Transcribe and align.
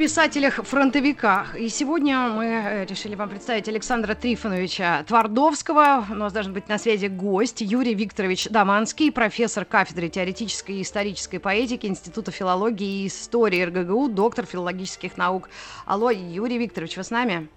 Писателях-фронтовиках. 0.00 1.56
И 1.56 1.68
сегодня 1.68 2.30
мы 2.30 2.46
э, 2.46 2.86
решили 2.86 3.14
вам 3.14 3.28
представить 3.28 3.68
Александра 3.68 4.14
Трифоновича 4.14 5.04
Твардовского. 5.06 6.06
У 6.08 6.14
нас 6.14 6.32
должен 6.32 6.54
быть 6.54 6.70
на 6.70 6.78
связи 6.78 7.04
гость 7.08 7.60
Юрий 7.60 7.92
Викторович 7.92 8.48
Даманский, 8.48 9.12
профессор 9.12 9.66
кафедры 9.66 10.08
теоретической 10.08 10.76
и 10.76 10.82
исторической 10.82 11.36
поэтики 11.36 11.84
Института 11.84 12.30
филологии 12.30 13.02
и 13.02 13.08
истории 13.08 13.62
РГГУ, 13.62 14.08
доктор 14.08 14.46
филологических 14.46 15.18
наук. 15.18 15.50
Алло, 15.84 16.10
Юрий 16.10 16.56
Викторович, 16.56 16.96
вы 16.96 17.04
с 17.04 17.10
нами? 17.10 17.50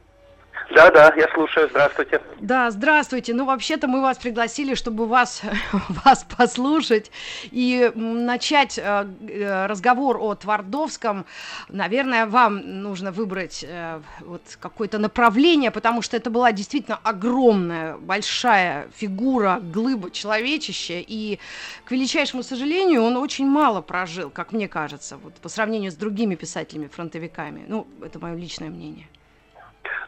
Да, 0.71 0.89
да, 0.91 1.13
я 1.15 1.27
слушаю. 1.33 1.67
Здравствуйте. 1.69 2.21
Да, 2.39 2.71
здравствуйте. 2.71 3.33
Ну, 3.33 3.45
вообще-то 3.45 3.87
мы 3.87 4.01
вас 4.01 4.17
пригласили, 4.17 4.75
чтобы 4.75 5.05
вас, 5.05 5.41
вас 6.05 6.25
послушать 6.37 7.11
и 7.51 7.91
начать 7.95 8.77
э, 8.77 9.05
э, 9.27 9.65
разговор 9.65 10.17
о 10.19 10.35
Твардовском. 10.35 11.25
Наверное, 11.69 12.25
вам 12.25 12.81
нужно 12.81 13.11
выбрать 13.11 13.65
э, 13.67 14.01
вот 14.21 14.41
какое-то 14.59 14.97
направление, 14.97 15.71
потому 15.71 16.01
что 16.01 16.17
это 16.17 16.29
была 16.29 16.51
действительно 16.51 16.99
огромная, 17.03 17.97
большая 17.97 18.87
фигура, 18.95 19.59
глыба 19.61 20.11
человечища, 20.11 20.95
и, 20.95 21.39
к 21.85 21.91
величайшему 21.91 22.43
сожалению, 22.43 23.03
он 23.03 23.17
очень 23.17 23.47
мало 23.47 23.81
прожил, 23.81 24.29
как 24.29 24.51
мне 24.53 24.67
кажется, 24.67 25.17
вот 25.17 25.33
по 25.35 25.49
сравнению 25.49 25.91
с 25.91 25.95
другими 25.95 26.35
писателями-фронтовиками. 26.35 27.65
Ну, 27.67 27.87
это 28.01 28.19
мое 28.19 28.35
личное 28.35 28.69
мнение. 28.69 29.07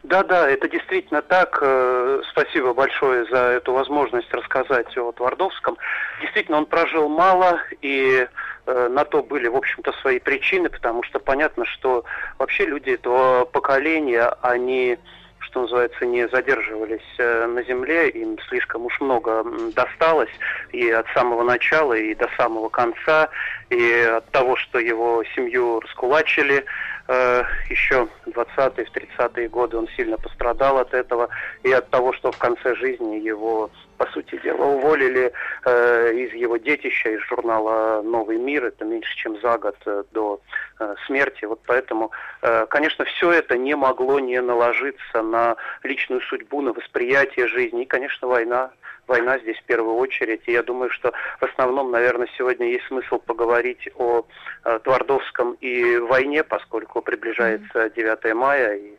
Да, 0.06 0.22
да, 0.22 0.48
это 0.48 0.68
действительно 0.68 1.20
так. 1.20 1.58
Э, 1.60 2.22
спасибо 2.30 2.72
большое 2.72 3.24
за 3.26 3.38
эту 3.38 3.72
возможность 3.72 4.32
рассказать 4.32 4.96
о 4.96 5.10
Твардовском. 5.10 5.76
Действительно, 6.20 6.58
он 6.58 6.66
прожил 6.66 7.08
мало, 7.08 7.58
и 7.82 8.28
э, 8.66 8.88
на 8.88 9.04
то 9.04 9.24
были, 9.24 9.48
в 9.48 9.56
общем-то, 9.56 9.92
свои 10.00 10.20
причины, 10.20 10.68
потому 10.68 11.02
что 11.02 11.18
понятно, 11.18 11.64
что 11.64 12.04
вообще 12.38 12.66
люди 12.66 12.90
этого 12.90 13.46
поколения, 13.46 14.32
они 14.42 14.96
что 15.40 15.62
называется, 15.62 16.04
не 16.04 16.28
задерживались 16.28 17.14
э, 17.18 17.46
на 17.46 17.62
земле, 17.62 18.10
им 18.10 18.38
слишком 18.48 18.84
уж 18.84 19.00
много 19.00 19.44
досталось 19.74 20.30
и 20.72 20.88
от 20.90 21.06
самого 21.14 21.42
начала, 21.42 21.94
и 21.94 22.14
до 22.14 22.28
самого 22.36 22.68
конца, 22.68 23.28
и 23.70 24.08
от 24.16 24.28
того, 24.30 24.56
что 24.56 24.78
его 24.78 25.24
семью 25.34 25.80
раскулачили, 25.80 26.64
еще 27.08 28.08
в 28.24 28.30
20-е, 28.30 28.84
в 28.84 28.92
30-е 28.92 29.48
годы 29.48 29.76
он 29.76 29.88
сильно 29.96 30.18
пострадал 30.18 30.78
от 30.78 30.92
этого, 30.92 31.28
и 31.62 31.72
от 31.72 31.88
того, 31.90 32.12
что 32.12 32.32
в 32.32 32.38
конце 32.38 32.74
жизни 32.74 33.16
его, 33.16 33.70
по 33.96 34.06
сути 34.06 34.40
дела, 34.42 34.64
уволили 34.64 35.32
э, 35.64 36.12
из 36.14 36.34
его 36.34 36.56
детища, 36.56 37.10
из 37.10 37.20
журнала 37.28 38.02
«Новый 38.02 38.38
мир», 38.38 38.64
это 38.64 38.84
меньше, 38.84 39.16
чем 39.16 39.40
за 39.40 39.58
год 39.58 39.76
э, 39.86 40.04
до 40.12 40.40
э, 40.80 40.94
смерти. 41.06 41.44
Вот 41.44 41.60
поэтому, 41.66 42.10
э, 42.42 42.66
конечно, 42.68 43.04
все 43.04 43.30
это 43.30 43.56
не 43.56 43.76
могло 43.76 44.18
не 44.18 44.40
наложиться 44.40 45.22
на 45.22 45.56
личную 45.82 46.20
судьбу, 46.22 46.60
на 46.60 46.72
восприятие 46.72 47.48
жизни. 47.48 47.82
И, 47.82 47.86
конечно, 47.86 48.28
война 48.28 48.70
война 49.06 49.38
здесь 49.38 49.58
в 49.58 49.64
первую 49.64 49.96
очередь. 49.96 50.42
И 50.46 50.52
я 50.52 50.62
думаю, 50.62 50.90
что 50.90 51.12
в 51.40 51.44
основном, 51.44 51.90
наверное, 51.90 52.28
сегодня 52.36 52.68
есть 52.68 52.86
смысл 52.86 53.18
поговорить 53.18 53.88
о 53.96 54.26
э, 54.64 54.78
Твардовском 54.84 55.56
и 55.60 55.96
войне, 55.96 56.42
поскольку 56.44 57.02
приближается 57.02 57.90
9 57.90 58.34
мая, 58.34 58.76
и, 58.76 58.94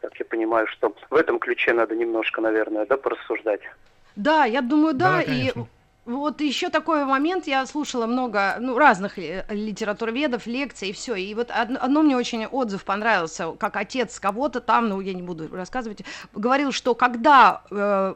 как 0.00 0.16
я 0.18 0.24
понимаю, 0.24 0.66
что 0.66 0.94
в 1.10 1.14
этом 1.14 1.38
ключе 1.38 1.72
надо 1.72 1.94
немножко, 1.94 2.40
наверное, 2.40 2.86
да, 2.86 2.96
порассуждать. 2.96 3.60
Да, 4.16 4.44
я 4.44 4.60
думаю, 4.60 4.94
да, 4.94 5.16
да 5.16 5.22
и 5.22 5.52
вот 6.10 6.40
еще 6.40 6.68
такой 6.68 7.04
момент, 7.04 7.46
я 7.46 7.64
слушала 7.66 8.06
много 8.06 8.56
ну, 8.60 8.76
разных 8.76 9.16
литературоведов, 9.16 10.46
лекций 10.46 10.90
и 10.90 10.92
все. 10.92 11.14
И 11.14 11.34
вот 11.34 11.50
одно, 11.50 11.78
одно 11.80 12.02
мне 12.02 12.16
очень 12.16 12.46
отзыв 12.46 12.84
понравился, 12.84 13.52
как 13.52 13.76
отец 13.76 14.18
кого-то 14.18 14.60
там, 14.60 14.88
ну 14.88 15.00
я 15.00 15.14
не 15.14 15.22
буду 15.22 15.48
рассказывать, 15.54 16.00
говорил, 16.34 16.72
что 16.72 16.94
когда 16.94 17.62
э, 17.70 18.14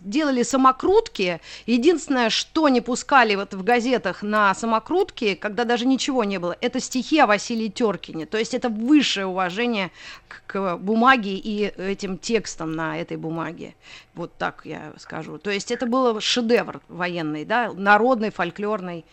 делали 0.00 0.42
самокрутки, 0.42 1.40
единственное, 1.66 2.30
что 2.30 2.68
не 2.68 2.80
пускали 2.80 3.34
вот 3.34 3.54
в 3.54 3.62
газетах 3.62 4.22
на 4.22 4.54
самокрутки, 4.54 5.34
когда 5.34 5.64
даже 5.64 5.86
ничего 5.86 6.24
не 6.24 6.38
было, 6.38 6.56
это 6.60 6.80
стихи 6.80 7.18
о 7.18 7.26
Василии 7.26 7.68
Теркине. 7.68 8.26
То 8.26 8.38
есть 8.38 8.54
это 8.54 8.68
высшее 8.68 9.26
уважение 9.26 9.90
к, 10.28 10.42
к 10.46 10.76
бумаге 10.76 11.34
и 11.34 11.72
этим 11.76 12.18
текстам 12.18 12.72
на 12.72 12.98
этой 12.98 13.16
бумаге. 13.16 13.74
Вот 14.18 14.32
так 14.36 14.62
я 14.64 14.92
скажу. 14.96 15.38
То 15.38 15.50
есть 15.50 15.70
это 15.70 15.86
был 15.86 16.20
шедевр 16.20 16.80
военный, 16.88 17.44
да, 17.44 17.70
народный, 17.72 18.32
фольклорный. 18.32 19.04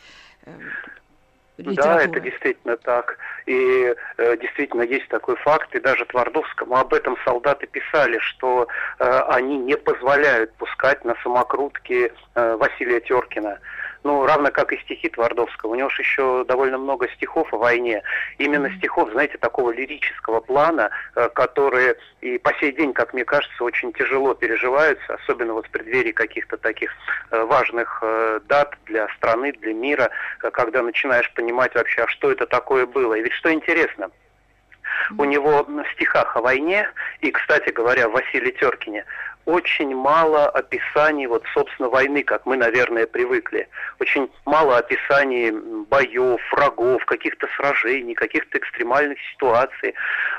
Э, 0.47 0.51
да, 1.57 2.01
это 2.01 2.19
действительно 2.19 2.75
так. 2.77 3.19
И 3.45 3.93
э, 4.17 4.37
действительно 4.37 4.81
есть 4.81 5.07
такой 5.09 5.35
факт, 5.35 5.75
и 5.75 5.79
даже 5.79 6.05
Твардовскому 6.05 6.75
об 6.75 6.91
этом 6.91 7.17
солдаты 7.23 7.67
писали, 7.67 8.17
что 8.17 8.67
э, 8.97 9.19
они 9.29 9.59
не 9.59 9.77
позволяют 9.77 10.51
пускать 10.53 11.05
на 11.05 11.13
самокрутки 11.21 12.11
э, 12.33 12.55
Василия 12.55 12.99
Теркина 12.99 13.59
ну, 14.05 14.23
равно 14.23 14.51
как 14.51 14.71
и 14.71 14.77
стихи 14.77 15.09
Твардовского. 15.09 15.71
У 15.71 15.75
него 15.75 15.89
же 15.89 16.03
еще 16.03 16.45
довольно 16.47 16.77
много 16.77 17.09
стихов 17.09 17.51
о 17.51 17.57
войне. 17.57 18.03
Именно 18.37 18.69
стихов, 18.77 19.09
знаете, 19.11 19.39
такого 19.39 19.71
лирического 19.71 20.41
плана, 20.41 20.91
э, 21.15 21.27
которые 21.29 21.95
и 22.21 22.37
по 22.37 22.53
сей 22.59 22.71
день, 22.71 22.93
как 22.93 23.15
мне 23.15 23.25
кажется, 23.25 23.63
очень 23.63 23.91
тяжело 23.93 24.35
переживаются, 24.35 25.15
особенно 25.15 25.53
вот 25.53 25.65
в 25.65 25.71
преддверии 25.71 26.11
каких-то 26.11 26.55
таких 26.57 26.91
э, 27.31 27.43
важных 27.45 27.99
э, 28.03 28.41
дат 28.47 28.77
для 28.85 29.07
страны, 29.17 29.51
для 29.53 29.73
мира, 29.73 30.11
когда 30.37 30.83
начинаешь 30.83 31.33
понимать 31.33 31.73
вообще, 31.73 32.03
а 32.03 32.07
что 32.07 32.31
это 32.31 32.45
такое 32.45 32.85
было. 32.85 33.15
И 33.15 33.23
ведь 33.23 33.33
что 33.33 33.51
интересно, 33.51 34.11
у 35.17 35.25
него 35.25 35.63
в 35.63 35.83
стихах 35.93 36.37
о 36.37 36.41
войне, 36.41 36.87
и, 37.21 37.31
кстати 37.31 37.71
говоря, 37.71 38.07
в 38.07 38.11
Василии 38.11 38.51
Теркине, 38.51 39.05
очень 39.45 39.95
мало 39.95 40.47
описаний, 40.49 41.27
вот, 41.27 41.43
собственно, 41.53 41.89
войны, 41.89 42.23
как 42.23 42.45
мы, 42.45 42.57
наверное, 42.57 43.05
привыкли. 43.05 43.67
Очень 43.99 44.29
мало 44.45 44.77
описаний 44.77 45.51
боев, 45.85 46.41
врагов, 46.51 47.05
каких-то 47.05 47.47
сражений, 47.55 48.15
каких-то 48.15 48.57
экстремальных 48.57 49.17
ситуаций. 49.33 49.93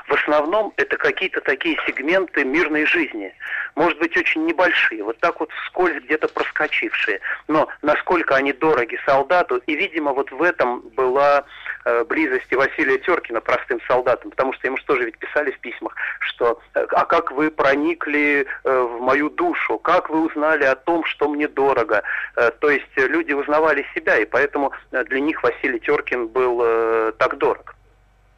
В 0.07 0.13
основном 0.13 0.73
это 0.75 0.97
какие-то 0.97 1.41
такие 1.41 1.77
сегменты 1.85 2.43
мирной 2.43 2.85
жизни. 2.85 3.33
Может 3.75 3.99
быть, 3.99 4.17
очень 4.17 4.45
небольшие, 4.45 5.03
вот 5.03 5.17
так 5.19 5.39
вот 5.39 5.51
вскользь 5.63 6.03
где-то 6.03 6.27
проскочившие. 6.27 7.19
Но 7.47 7.67
насколько 7.81 8.35
они 8.35 8.51
дороги 8.53 8.99
солдату, 9.05 9.57
и, 9.67 9.75
видимо, 9.75 10.13
вот 10.13 10.31
в 10.31 10.41
этом 10.41 10.81
была 10.95 11.45
э, 11.85 12.03
близость 12.05 12.53
Василия 12.53 12.97
Теркина 12.97 13.39
простым 13.39 13.79
солдатам, 13.87 14.31
потому 14.31 14.53
что 14.53 14.67
ему 14.67 14.77
что 14.77 14.95
же 14.95 15.05
ведь 15.05 15.17
писали 15.17 15.51
в 15.51 15.59
письмах, 15.59 15.95
что 16.19 16.59
э, 16.73 16.85
«а 16.91 17.05
как 17.05 17.31
вы 17.31 17.51
проникли 17.51 18.45
э, 18.63 18.96
в 18.97 19.01
мою 19.01 19.29
душу, 19.29 19.77
как 19.79 20.09
вы 20.09 20.25
узнали 20.25 20.65
о 20.65 20.75
том, 20.75 21.05
что 21.05 21.29
мне 21.29 21.47
дорого. 21.47 22.03
Э, 22.35 22.51
то 22.59 22.69
есть 22.69 22.85
люди 22.95 23.33
узнавали 23.33 23.85
себя, 23.95 24.17
и 24.17 24.25
поэтому 24.25 24.71
э, 24.91 25.03
для 25.05 25.19
них 25.19 25.41
Василий 25.43 25.79
Теркин 25.79 26.27
был 26.27 26.61
э, 26.63 27.11
так 27.17 27.37
дорог. 27.37 27.75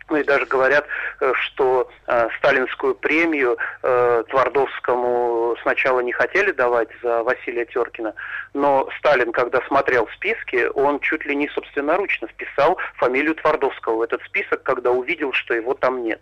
Ну 0.10 0.18
и 0.18 0.24
даже 0.24 0.46
говорят, 0.46 0.88
что 1.34 1.88
э, 2.08 2.30
сталинскую 2.40 2.96
премию 2.96 3.58
э, 3.84 4.24
Твардовскому 4.30 5.56
сначала 5.62 6.00
не 6.00 6.12
хотели 6.12 6.52
давать 6.52 6.90
за 7.04 7.24
Василия 7.24 7.66
Теркина, 7.66 8.16
но 8.54 8.90
Сталин, 8.98 9.32
когда 9.32 9.62
смотрел 9.68 10.08
списки, 10.16 10.68
он 10.74 11.00
чуть 11.00 11.26
ли 11.26 11.36
не 11.36 11.48
собственноручно 11.50 12.28
вписал 12.28 12.80
фамилию 12.96 13.36
Твардовского 13.36 13.98
в 13.98 14.02
этот 14.02 14.24
список, 14.24 14.64
когда 14.64 14.92
увидел, 14.92 15.32
что 15.34 15.54
его 15.54 15.76
там 15.76 16.04
нет. 16.04 16.22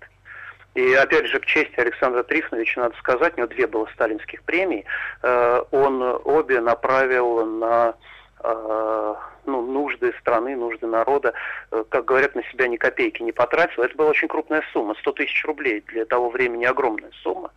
И 0.78 0.94
опять 0.94 1.26
же, 1.26 1.40
к 1.40 1.46
чести 1.48 1.80
Александра 1.80 2.22
Трифоновича 2.22 2.82
надо 2.82 2.96
сказать, 2.98 3.34
у 3.34 3.38
него 3.38 3.48
две 3.48 3.66
было 3.66 3.88
сталинских 3.96 4.44
премий, 4.44 4.86
э, 5.24 5.64
он 5.72 6.22
обе 6.24 6.62
направил 6.62 7.44
на 7.48 7.96
э, 8.44 9.16
ну, 9.48 9.62
нужды 9.64 10.14
страны, 10.20 10.56
нужды 10.56 10.86
народа, 10.86 11.34
э, 11.72 11.84
как 11.90 12.06
говорят, 12.06 12.36
на 12.36 12.44
себя 12.52 12.68
ни 12.68 12.78
копейки 12.78 13.24
не 13.24 13.32
потратил. 13.32 13.82
Это 13.82 13.96
была 13.96 14.10
очень 14.10 14.28
крупная 14.28 14.62
сумма, 14.72 14.94
100 15.00 15.14
тысяч 15.14 15.44
рублей, 15.46 15.82
для 15.88 16.06
того 16.06 16.30
времени 16.30 16.66
огромная 16.66 17.12
сумма. 17.24 17.50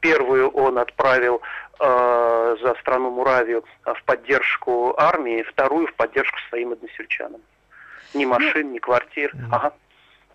Первую 0.00 0.48
он 0.48 0.78
отправил 0.78 1.42
э, 1.78 2.56
за 2.60 2.74
страну 2.80 3.12
Муравию 3.12 3.62
в 3.84 4.02
поддержку 4.02 4.92
армии, 4.98 5.44
вторую 5.44 5.86
в 5.86 5.94
поддержку 5.94 6.40
своим 6.48 6.72
односельчанам. 6.72 7.42
Ни 8.12 8.24
ну, 8.24 8.30
машин, 8.32 8.72
ни 8.72 8.78
квартир. 8.78 9.32
Ага. 9.52 9.72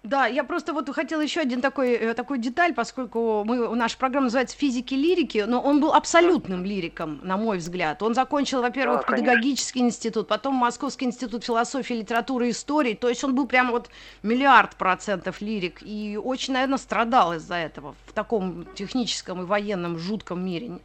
Да, 0.04 0.26
я 0.26 0.44
просто 0.44 0.74
вот 0.74 0.90
хотела 0.90 1.22
еще 1.22 1.42
один 1.42 1.62
такой, 1.62 1.92
э, 1.92 2.14
такой 2.16 2.40
деталь, 2.40 2.74
поскольку 2.74 3.44
мы, 3.46 3.76
наша 3.76 4.00
программа 4.00 4.26
называется 4.26 4.58
«Физики 4.58 4.96
лирики», 4.96 5.46
но 5.48 5.62
он 5.62 5.80
был 5.80 5.94
абсолютным 5.94 6.66
лириком, 6.66 7.20
на 7.22 7.38
мой 7.38 7.60
взгляд. 7.60 8.02
Он 8.02 8.16
закончил, 8.16 8.62
во-первых, 8.62 9.04
да, 9.08 9.16
педагогический 9.16 9.82
институт, 9.82 10.28
потом 10.28 10.56
Московский 10.56 11.06
институт 11.06 11.44
философии, 11.44 11.94
литературы 11.94 12.48
и 12.48 12.52
истории, 12.52 12.96
то 12.96 13.10
есть 13.10 13.24
он 13.24 13.36
был 13.36 13.46
прямо 13.46 13.72
вот 13.72 13.92
миллиард 14.24 14.76
процентов 14.76 15.40
лирик, 15.40 15.84
и 15.84 16.18
очень, 16.18 16.54
наверное, 16.54 16.80
страдал 16.80 17.34
из-за 17.34 17.56
этого 17.56 17.94
в 18.08 18.14
таком 18.14 18.66
техническом 18.74 19.44
и 19.44 19.46
военном 19.46 20.00
жутком 20.00 20.44
мире. 20.44 20.80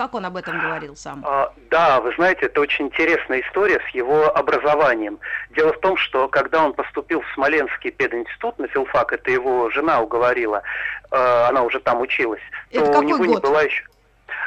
Как 0.00 0.14
он 0.14 0.24
об 0.24 0.38
этом 0.38 0.58
говорил 0.58 0.96
сам? 0.96 1.22
А, 1.26 1.52
да, 1.70 2.00
вы 2.00 2.14
знаете, 2.14 2.46
это 2.46 2.62
очень 2.62 2.86
интересная 2.86 3.42
история 3.42 3.82
с 3.86 3.94
его 3.94 4.34
образованием. 4.34 5.18
Дело 5.50 5.74
в 5.74 5.80
том, 5.80 5.98
что 5.98 6.26
когда 6.26 6.64
он 6.64 6.72
поступил 6.72 7.20
в 7.20 7.34
Смоленский 7.34 7.90
пединститут 7.90 8.58
на 8.58 8.66
филфак, 8.68 9.12
это 9.12 9.30
его 9.30 9.68
жена 9.68 10.00
уговорила, 10.00 10.62
э, 11.10 11.16
она 11.50 11.64
уже 11.64 11.80
там 11.80 12.00
училась, 12.00 12.40
это 12.70 12.90
то 12.90 13.00
у 13.00 13.02
него 13.02 13.18
год? 13.18 13.28
не 13.28 13.36
была 13.42 13.60
еще... 13.60 13.84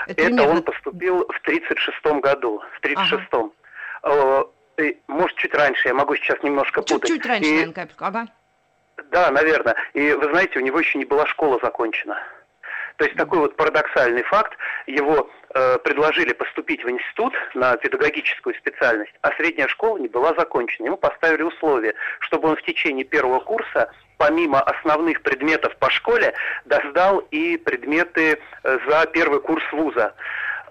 Это, 0.08 0.24
это 0.24 0.42
он 0.42 0.64
поступил 0.64 1.28
в 1.28 1.48
36-м 1.48 2.20
году, 2.20 2.64
в 2.76 2.84
36-м. 2.84 3.54
Ага. 4.02 4.48
Э, 4.78 4.94
может, 5.06 5.38
чуть 5.38 5.54
раньше, 5.54 5.88
я 5.88 5.94
могу 5.94 6.16
сейчас 6.16 6.42
немножко 6.42 6.82
путать. 6.82 7.10
Чуть-чуть 7.10 7.28
раньше, 7.28 7.48
И... 7.48 7.52
наверное, 7.52 7.74
капельку, 7.76 8.06
ага. 8.06 8.28
Да, 9.12 9.30
наверное. 9.30 9.76
И 9.94 10.14
вы 10.14 10.32
знаете, 10.32 10.58
у 10.58 10.64
него 10.64 10.80
еще 10.80 10.98
не 10.98 11.06
была 11.06 11.28
школа 11.28 11.60
закончена. 11.62 12.18
То 12.98 13.06
есть 13.06 13.18
такой 13.18 13.40
вот 13.40 13.56
парадоксальный 13.56 14.24
факт. 14.24 14.58
Его 14.88 15.30
э, 15.54 15.78
предложили 15.80 16.34
поступить 16.34 16.84
в 16.84 16.90
институт 16.90 17.34
на 17.54 17.76
педагогическую 17.78 18.56
специальность, 18.56 19.14
а 19.22 19.32
средняя 19.34 19.68
школа 19.68 19.98
не 19.98 20.08
была 20.08 20.34
закончена. 20.36 20.88
Ему 20.88 20.98
поставили 20.98 21.44
условие, 21.44 21.94
чтобы 22.20 22.50
он 22.50 22.56
в 22.56 22.64
течение 22.64 23.06
первого 23.06 23.40
курса 23.40 23.92
помимо 24.18 24.62
основных 24.62 25.22
предметов 25.22 25.76
по 25.78 25.90
школе, 25.90 26.34
досдал 26.66 27.20
и 27.32 27.58
предметы 27.58 28.40
э, 28.64 28.80
за 28.88 29.06
первый 29.08 29.42
курс 29.42 29.64
вуза. 29.74 30.14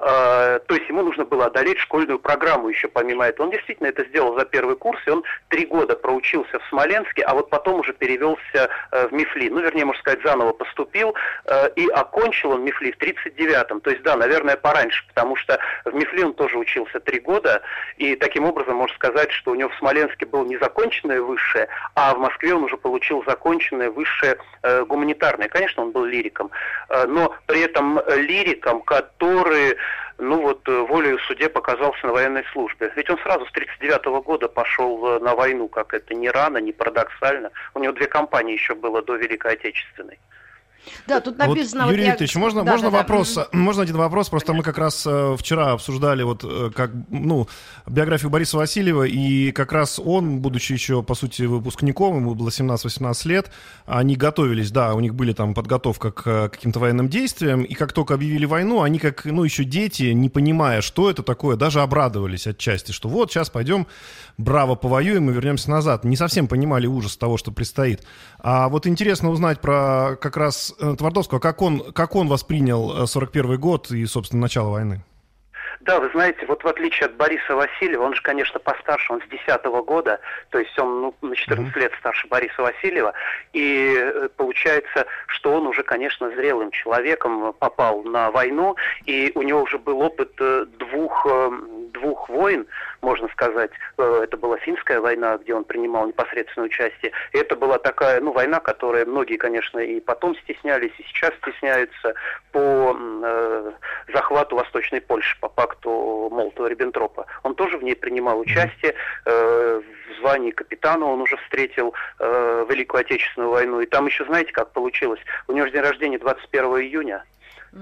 А, 0.05 0.59
то 0.59 0.75
есть 0.75 0.89
ему 0.89 1.03
нужно 1.03 1.25
было 1.25 1.47
одолеть 1.47 1.79
школьную 1.79 2.19
программу 2.19 2.69
еще 2.69 2.89
помимо 2.89 3.25
этого. 3.25 3.47
Он 3.47 3.53
действительно 3.53 3.87
это 3.87 4.05
сделал 4.07 4.37
за 4.37 4.45
первый 4.45 4.75
курс, 4.75 5.01
и 5.07 5.11
он 5.11 5.23
три 5.49 5.65
года 5.65 5.95
проучился 5.95 6.59
в 6.59 6.69
Смоленске, 6.71 7.23
а 7.23 7.35
вот 7.35 7.51
потом 7.51 7.79
уже 7.81 7.93
перевелся 7.93 8.69
э, 8.91 9.07
в 9.07 9.13
МИФЛИ. 9.13 9.51
Ну, 9.51 9.61
вернее, 9.61 9.85
можно 9.85 10.01
сказать, 10.01 10.19
заново 10.25 10.55
поступил, 10.55 11.15
э, 11.45 11.71
и 11.77 11.89
окончил 11.89 12.51
он 12.51 12.65
МИФЛИ 12.65 12.93
в 12.93 12.99
39-м. 12.99 13.81
То 13.81 13.91
есть, 13.91 14.03
да, 14.03 14.17
наверное, 14.17 14.57
пораньше, 14.57 15.07
потому 15.07 15.37
что 15.37 15.61
в 15.85 15.95
МИФЛИ 15.95 16.25
он 16.25 16.35
тоже 16.35 16.59
учился 16.59 16.99
три 16.99 17.21
года, 17.21 17.63
и 17.97 18.17
таким 18.17 18.45
образом 18.45 18.77
можно 18.77 18.97
сказать, 18.97 19.31
что 19.31 19.53
у 19.53 19.55
него 19.55 19.71
в 19.71 19.77
Смоленске 19.77 20.27
было 20.27 20.45
не 20.45 20.59
законченное 20.59 21.21
высшее, 21.21 21.69
а 21.95 22.13
в 22.17 22.19
Москве 22.19 22.55
он 22.55 22.65
уже 22.65 22.77
получил 22.77 23.23
законченное 23.25 23.91
высшее 23.91 24.37
э, 24.65 24.85
гуманитарное. 24.85 25.49
Конечно, 25.49 25.85
он 25.85 25.93
был 25.93 26.05
лириком, 26.05 26.51
но 27.07 27.35
при 27.47 27.61
этом 27.61 28.01
лириком, 28.09 28.83
который 28.83 29.77
ну 30.19 30.41
вот 30.41 30.69
э, 30.69 30.81
волею 30.81 31.19
суде 31.21 31.49
показался 31.49 32.07
на 32.07 32.13
военной 32.13 32.45
службе. 32.53 32.93
Ведь 32.97 33.11
он 33.11 33.19
сразу 33.19 33.47
с 33.47 33.51
1939 33.51 34.25
года 34.25 34.49
пошел 34.49 35.07
э, 35.07 35.19
на 35.21 35.35
войну, 35.35 35.69
как 35.69 35.95
это 35.95 36.15
не 36.15 36.31
рано, 36.31 36.59
не 36.59 36.73
парадоксально. 36.73 37.51
У 37.75 37.81
него 37.81 37.93
две 37.93 38.07
компании 38.07 38.55
еще 38.55 38.75
было 38.75 39.03
до 39.03 39.17
Великой 39.17 39.55
Отечественной. 39.55 40.19
Да, 41.07 41.21
тут 41.21 41.39
написано... 41.39 41.83
Вот, 41.83 41.87
вот 41.87 41.93
Юрий 41.93 42.05
я... 42.05 42.11
Викторович, 42.11 42.37
можно, 42.37 42.65
да, 42.65 42.73
можно 42.73 42.91
да, 42.91 42.99
вопрос? 42.99 43.35
Да. 43.35 43.49
Можно 43.53 43.83
один 43.83 43.97
вопрос? 43.97 44.29
Просто 44.29 44.49
Конечно. 44.49 44.59
мы 44.59 44.73
как 44.73 44.79
раз 44.79 45.05
э, 45.07 45.37
вчера 45.39 45.73
обсуждали 45.73 46.23
вот 46.23 46.45
э, 46.45 46.71
как, 46.75 46.91
ну, 47.11 47.49
биографию 47.87 48.31
Бориса 48.31 48.57
Васильева, 48.57 49.05
и 49.05 49.53
как 49.53 49.73
раз 49.73 49.99
он, 49.99 50.41
будучи 50.41 50.73
еще, 50.73 51.03
по 51.03 51.15
сути, 51.15 51.43
выпускником, 51.43 52.17
ему 52.17 52.35
было 52.35 52.49
17-18 52.49 53.29
лет, 53.29 53.51
они 53.87 54.17
готовились, 54.17 54.71
да, 54.71 54.95
у 54.95 55.01
них 55.01 55.15
были 55.15 55.33
там 55.33 55.55
подготовка 55.55 56.11
к 56.11 56.23
э, 56.27 56.49
каким-то 56.49 56.79
военным 56.81 57.09
действиям, 57.09 57.63
и 57.63 57.75
как 57.75 57.93
только 57.93 58.15
объявили 58.15 58.45
войну, 58.45 58.83
они 58.83 58.99
как, 58.99 59.25
ну, 59.25 59.45
еще 59.45 59.65
дети, 59.65 60.13
не 60.13 60.29
понимая, 60.29 60.81
что 60.81 61.11
это 61.11 61.23
такое, 61.23 61.57
даже 61.57 61.81
обрадовались 61.81 62.47
отчасти, 62.47 62.93
что 62.93 63.09
вот, 63.09 63.31
сейчас 63.31 63.51
пойдем, 63.51 63.87
браво, 64.37 64.75
повоюем 64.75 65.31
и 65.31 65.33
вернемся 65.33 65.71
назад. 65.71 66.05
Не 66.05 66.17
совсем 66.17 66.49
понимали 66.49 66.87
ужас 66.87 67.17
того, 67.17 67.39
что 67.39 67.53
предстоит. 67.53 68.05
А 68.39 68.69
вот 68.69 68.87
интересно 68.87 69.31
узнать 69.31 69.61
про 69.61 70.17
как 70.21 70.37
раз 70.37 70.73
Э, 70.83 70.95
Твардовского, 70.97 71.39
как 71.39 71.63
он, 71.63 71.93
как 71.93 72.17
он 72.17 72.29
воспринял 72.29 73.07
41 73.07 73.53
э, 73.53 73.57
год 73.57 73.91
и, 73.91 74.05
собственно, 74.07 74.43
начало 74.43 74.71
войны? 74.71 75.05
Да, 75.85 75.99
вы 75.99 76.11
знаете, 76.11 76.47
вот 76.47 76.63
в 76.63 76.69
отличие 76.69 77.07
от 77.07 77.17
Бориса 77.17 77.57
Васильева, 77.57 78.05
он 78.05 78.15
же, 78.15 78.23
конечно, 78.23 78.61
постарше, 78.61 79.13
он 79.13 79.21
с 79.21 79.27
10 79.29 79.65
года, 79.85 80.21
то 80.51 80.59
есть 80.59 80.79
он 80.79 81.01
ну, 81.01 81.15
на 81.23 81.35
14 81.35 81.75
mm-hmm. 81.75 81.81
лет 81.81 81.93
старше 81.99 82.29
Бориса 82.29 82.63
Васильева, 82.63 83.13
и 83.53 83.97
э, 83.99 84.29
получается, 84.37 85.07
что 85.27 85.53
он 85.55 85.67
уже, 85.67 85.83
конечно, 85.83 86.31
зрелым 86.31 86.71
человеком 86.71 87.53
попал 87.55 88.05
на 88.05 88.31
войну, 88.31 88.77
и 89.07 89.33
у 89.35 89.43
него 89.43 89.63
уже 89.63 89.79
был 89.79 90.01
опыт 90.03 90.31
двух, 90.79 91.27
двух 91.93 92.29
войн, 92.29 92.67
можно 93.01 93.29
сказать. 93.29 93.71
Э, 93.99 94.21
это 94.23 94.37
была 94.37 94.57
финская 94.59 95.01
война, 95.01 95.37
где 95.39 95.55
он 95.55 95.65
принимал 95.65 96.07
непосредственное 96.07 96.67
участие. 96.67 97.13
И 97.33 97.39
это 97.39 97.57
была 97.57 97.79
такая, 97.79 98.21
ну, 98.21 98.33
война, 98.33 98.61
которая 98.61 99.05
многие, 99.05 99.37
конечно, 99.37 99.79
и 99.79 100.01
потом 100.01 100.37
стеснялись, 100.37 100.93
и 100.99 101.05
сейчас 101.05 101.33
стесняются 101.43 102.15
по 102.53 102.97
э, 102.97 103.73
захвату 104.13 104.57
Восточной 104.57 105.01
Польши, 105.01 105.39
по 105.41 105.49
пакту 105.73 106.29
Молотова-Риббентропа. 106.31 107.27
Он 107.43 107.55
тоже 107.55 107.79
в 107.79 107.83
ней 107.83 107.95
принимал 107.95 108.41
участие. 108.41 108.95
Э, 109.25 109.81
в 109.81 110.21
звании 110.21 110.51
капитана 110.51 111.07
он 111.07 111.21
уже 111.21 111.37
встретил 111.39 111.95
э, 112.19 112.67
Великую 112.69 113.01
Отечественную 113.01 113.51
войну. 113.51 113.81
И 113.81 113.87
там 113.87 114.07
еще, 114.07 114.25
знаете, 114.25 114.53
как 114.53 114.73
получилось? 114.73 115.21
У 115.49 115.53
него 115.53 115.67
же 115.67 115.73
день 115.73 115.83
рождения 115.83 116.19
21 116.19 116.65
июня. 116.81 117.25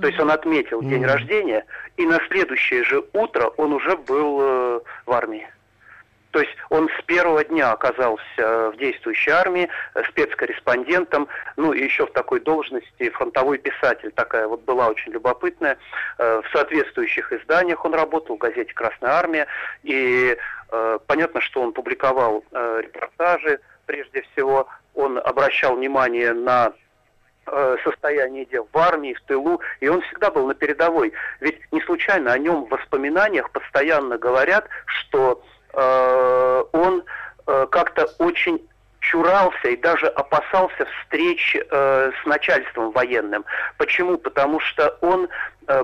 То 0.00 0.06
есть 0.06 0.20
он 0.20 0.30
отметил 0.30 0.82
день 0.82 1.04
рождения, 1.04 1.64
и 1.96 2.06
на 2.06 2.20
следующее 2.28 2.84
же 2.84 3.02
утро 3.12 3.46
он 3.56 3.72
уже 3.72 3.96
был 3.96 4.38
э, 4.40 4.80
в 5.04 5.12
армии. 5.12 5.48
То 6.30 6.40
есть 6.40 6.54
он 6.68 6.88
с 6.98 7.02
первого 7.04 7.44
дня 7.44 7.72
оказался 7.72 8.70
в 8.70 8.76
действующей 8.76 9.32
армии, 9.32 9.68
э, 9.94 10.02
спецкорреспондентом, 10.10 11.28
ну 11.56 11.72
и 11.72 11.82
еще 11.82 12.06
в 12.06 12.12
такой 12.12 12.40
должности 12.40 13.10
фронтовой 13.10 13.58
писатель, 13.58 14.12
такая 14.12 14.46
вот 14.46 14.62
была 14.62 14.88
очень 14.88 15.12
любопытная. 15.12 15.78
Э, 16.18 16.42
в 16.42 16.52
соответствующих 16.52 17.32
изданиях 17.32 17.84
он 17.84 17.94
работал, 17.94 18.36
в 18.36 18.38
газете 18.38 18.72
«Красная 18.72 19.10
армия», 19.10 19.46
и 19.82 20.36
понятно, 21.08 21.40
что 21.40 21.62
он 21.62 21.72
публиковал 21.72 22.44
репортажи, 22.52 23.58
прежде 23.86 24.22
всего, 24.22 24.68
он 24.94 25.18
обращал 25.18 25.74
внимание 25.74 26.32
на 26.32 26.72
Э, 27.52 27.76
состояние 27.82 28.44
дел 28.44 28.68
в 28.72 28.78
армии, 28.78 29.12
в 29.14 29.20
тылу, 29.22 29.60
и 29.80 29.88
он 29.88 30.02
всегда 30.02 30.30
был 30.30 30.46
на 30.46 30.54
передовой. 30.54 31.12
Ведь 31.40 31.58
не 31.72 31.80
случайно 31.80 32.32
о 32.32 32.38
нем 32.38 32.66
в 32.66 32.68
воспоминаниях 32.68 33.50
постоянно 33.50 34.18
говорят, 34.18 34.68
что 34.86 35.42
э, 35.72 36.64
он 36.72 37.04
э, 37.46 37.66
как-то 37.70 38.04
очень 38.18 38.60
чурался 39.00 39.68
и 39.68 39.76
даже 39.76 40.06
опасался 40.06 40.86
встреч 41.02 41.56
э, 41.56 42.12
с 42.22 42.26
начальством 42.26 42.90
военным. 42.92 43.44
Почему? 43.78 44.18
Потому 44.18 44.60
что 44.60 44.96
он 45.00 45.28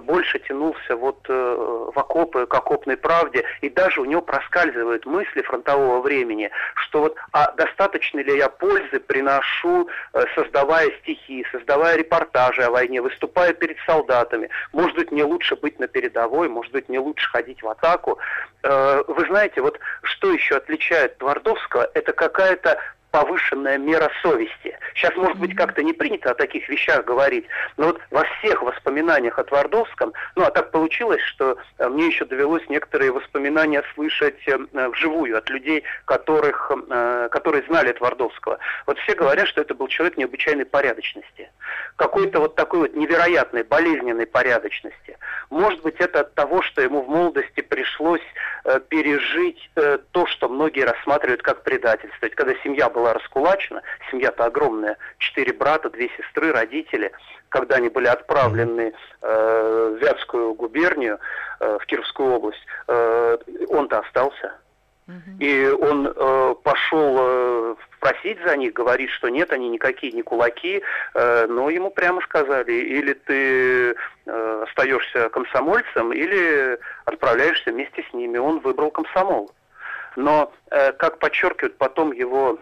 больше 0.00 0.38
тянулся 0.40 0.96
вот 0.96 1.18
э, 1.28 1.90
в 1.94 1.98
окопы, 1.98 2.46
к 2.46 2.54
окопной 2.54 2.96
правде, 2.96 3.44
и 3.60 3.68
даже 3.68 4.00
у 4.00 4.04
него 4.04 4.22
проскальзывают 4.22 5.06
мысли 5.06 5.42
фронтового 5.42 6.00
времени, 6.00 6.50
что 6.74 7.00
вот, 7.00 7.16
а 7.32 7.52
достаточно 7.52 8.20
ли 8.20 8.36
я 8.36 8.48
пользы 8.48 9.00
приношу, 9.00 9.88
э, 10.12 10.24
создавая 10.34 10.90
стихи, 11.02 11.46
создавая 11.52 11.96
репортажи 11.96 12.62
о 12.62 12.70
войне, 12.70 13.00
выступая 13.00 13.52
перед 13.52 13.76
солдатами, 13.86 14.48
может 14.72 14.96
быть, 14.96 15.12
мне 15.12 15.24
лучше 15.24 15.56
быть 15.56 15.78
на 15.78 15.86
передовой, 15.86 16.48
может 16.48 16.72
быть, 16.72 16.88
мне 16.88 16.98
лучше 16.98 17.28
ходить 17.30 17.62
в 17.62 17.68
атаку. 17.68 18.18
Э, 18.62 19.02
вы 19.06 19.26
знаете, 19.26 19.60
вот 19.60 19.78
что 20.02 20.32
еще 20.32 20.56
отличает 20.56 21.18
Твардовского, 21.18 21.90
это 21.94 22.12
какая-то 22.12 22.78
повышенная 23.16 23.78
мера 23.78 24.10
совести. 24.22 24.78
Сейчас, 24.94 25.16
может 25.16 25.38
быть, 25.38 25.54
как-то 25.56 25.82
не 25.82 25.94
принято 25.94 26.32
о 26.32 26.34
таких 26.34 26.68
вещах 26.68 27.04
говорить, 27.06 27.46
но 27.78 27.86
вот 27.86 28.00
во 28.10 28.24
всех 28.24 28.62
воспоминаниях 28.62 29.38
о 29.38 29.44
Твардовском, 29.44 29.65
ну, 30.34 30.44
а 30.44 30.50
так 30.50 30.70
получилось, 30.70 31.22
что 31.22 31.56
э, 31.78 31.88
мне 31.88 32.06
еще 32.06 32.24
довелось 32.24 32.68
некоторые 32.68 33.12
воспоминания 33.12 33.82
слышать 33.94 34.38
э, 34.46 34.58
вживую 34.88 35.36
от 35.36 35.48
людей, 35.50 35.82
которых, 36.04 36.70
э, 36.70 37.28
которые 37.30 37.64
знали 37.64 37.92
Твардовского. 37.92 38.58
Вот 38.86 38.98
все 38.98 39.14
говорят, 39.14 39.48
что 39.48 39.60
это 39.60 39.74
был 39.74 39.88
человек 39.88 40.16
необычайной 40.16 40.64
порядочности. 40.64 41.50
Какой-то 41.96 42.40
вот 42.40 42.54
такой 42.54 42.80
вот 42.80 42.94
невероятной, 42.94 43.62
болезненной 43.62 44.26
порядочности. 44.26 45.18
Может 45.50 45.82
быть, 45.82 45.96
это 45.98 46.20
от 46.20 46.34
того, 46.34 46.62
что 46.62 46.82
ему 46.82 47.02
в 47.02 47.08
молодости 47.08 47.60
пришлось 47.60 48.22
пережить 48.80 49.70
то, 50.12 50.26
что 50.26 50.48
многие 50.48 50.84
рассматривают 50.84 51.42
как 51.42 51.62
предательство. 51.62 52.26
Ведь 52.26 52.34
когда 52.34 52.54
семья 52.62 52.88
была 52.88 53.06
была 53.06 53.14
раскулачена, 53.14 53.82
семья-то 54.10 54.44
огромная, 54.44 54.96
четыре 55.18 55.52
брата, 55.52 55.88
две 55.90 56.10
сестры, 56.16 56.52
родители, 56.52 57.12
когда 57.48 57.76
они 57.76 57.88
были 57.88 58.08
отправлены 58.08 58.92
э, 59.22 59.96
в 59.96 60.02
Вятскую 60.02 60.54
губернию, 60.54 61.18
э, 61.60 61.78
в 61.80 61.86
Кировскую 61.86 62.32
область, 62.32 62.66
э, 62.88 63.38
он-то 63.68 64.00
остался. 64.00 64.54
И 65.38 65.68
он 65.68 66.08
э, 66.08 66.54
пошел 66.64 67.16
э, 67.18 67.74
просить 68.00 68.38
за 68.44 68.56
них, 68.56 68.72
говорить, 68.72 69.10
что 69.10 69.28
нет, 69.28 69.52
они 69.52 69.68
никакие 69.68 70.12
не 70.12 70.22
кулаки, 70.22 70.82
э, 71.14 71.46
но 71.46 71.70
ему 71.70 71.90
прямо 71.90 72.20
сказали, 72.22 72.72
или 72.72 73.12
ты 73.12 73.94
э, 74.26 74.64
остаешься 74.66 75.28
комсомольцем, 75.28 76.12
или 76.12 76.78
отправляешься 77.04 77.70
вместе 77.70 78.04
с 78.10 78.12
ними. 78.12 78.38
Он 78.38 78.58
выбрал 78.58 78.90
комсомол. 78.90 79.52
Но, 80.16 80.52
э, 80.70 80.92
как 80.92 81.18
подчеркивают 81.20 81.78
потом 81.78 82.10
его 82.12 82.58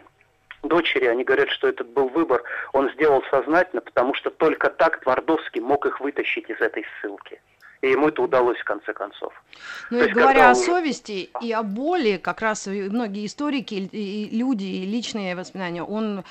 дочери, 0.63 1.07
они 1.07 1.25
говорят, 1.25 1.49
что 1.51 1.69
этот 1.69 1.89
был 1.89 2.09
выбор, 2.09 2.43
он 2.73 2.91
сделал 2.91 3.23
сознательно, 3.31 3.81
потому 3.81 4.15
что 4.15 4.31
только 4.31 4.69
так 4.69 5.01
Твардовский 5.01 5.63
мог 5.63 5.87
их 5.87 6.01
вытащить 6.01 6.51
из 6.51 6.61
этой 6.61 6.85
ссылки 7.01 7.41
и 7.85 7.91
ему 7.91 8.09
это 8.09 8.23
удалось 8.23 8.59
в 8.59 8.65
конце 8.65 8.93
концов. 8.95 9.33
Ну 9.91 10.03
и 10.03 10.09
говоря 10.09 10.47
он... 10.47 10.53
о 10.53 10.55
совести 10.55 11.29
и 11.43 11.53
о 11.53 11.63
боли, 11.63 12.17
как 12.17 12.41
раз 12.41 12.67
многие 12.67 13.27
историки 13.27 13.75
и 13.75 14.29
люди, 14.37 14.65
и 14.65 14.87
личные 14.87 15.37
воспоминания, 15.37 15.83
он, 15.83 16.25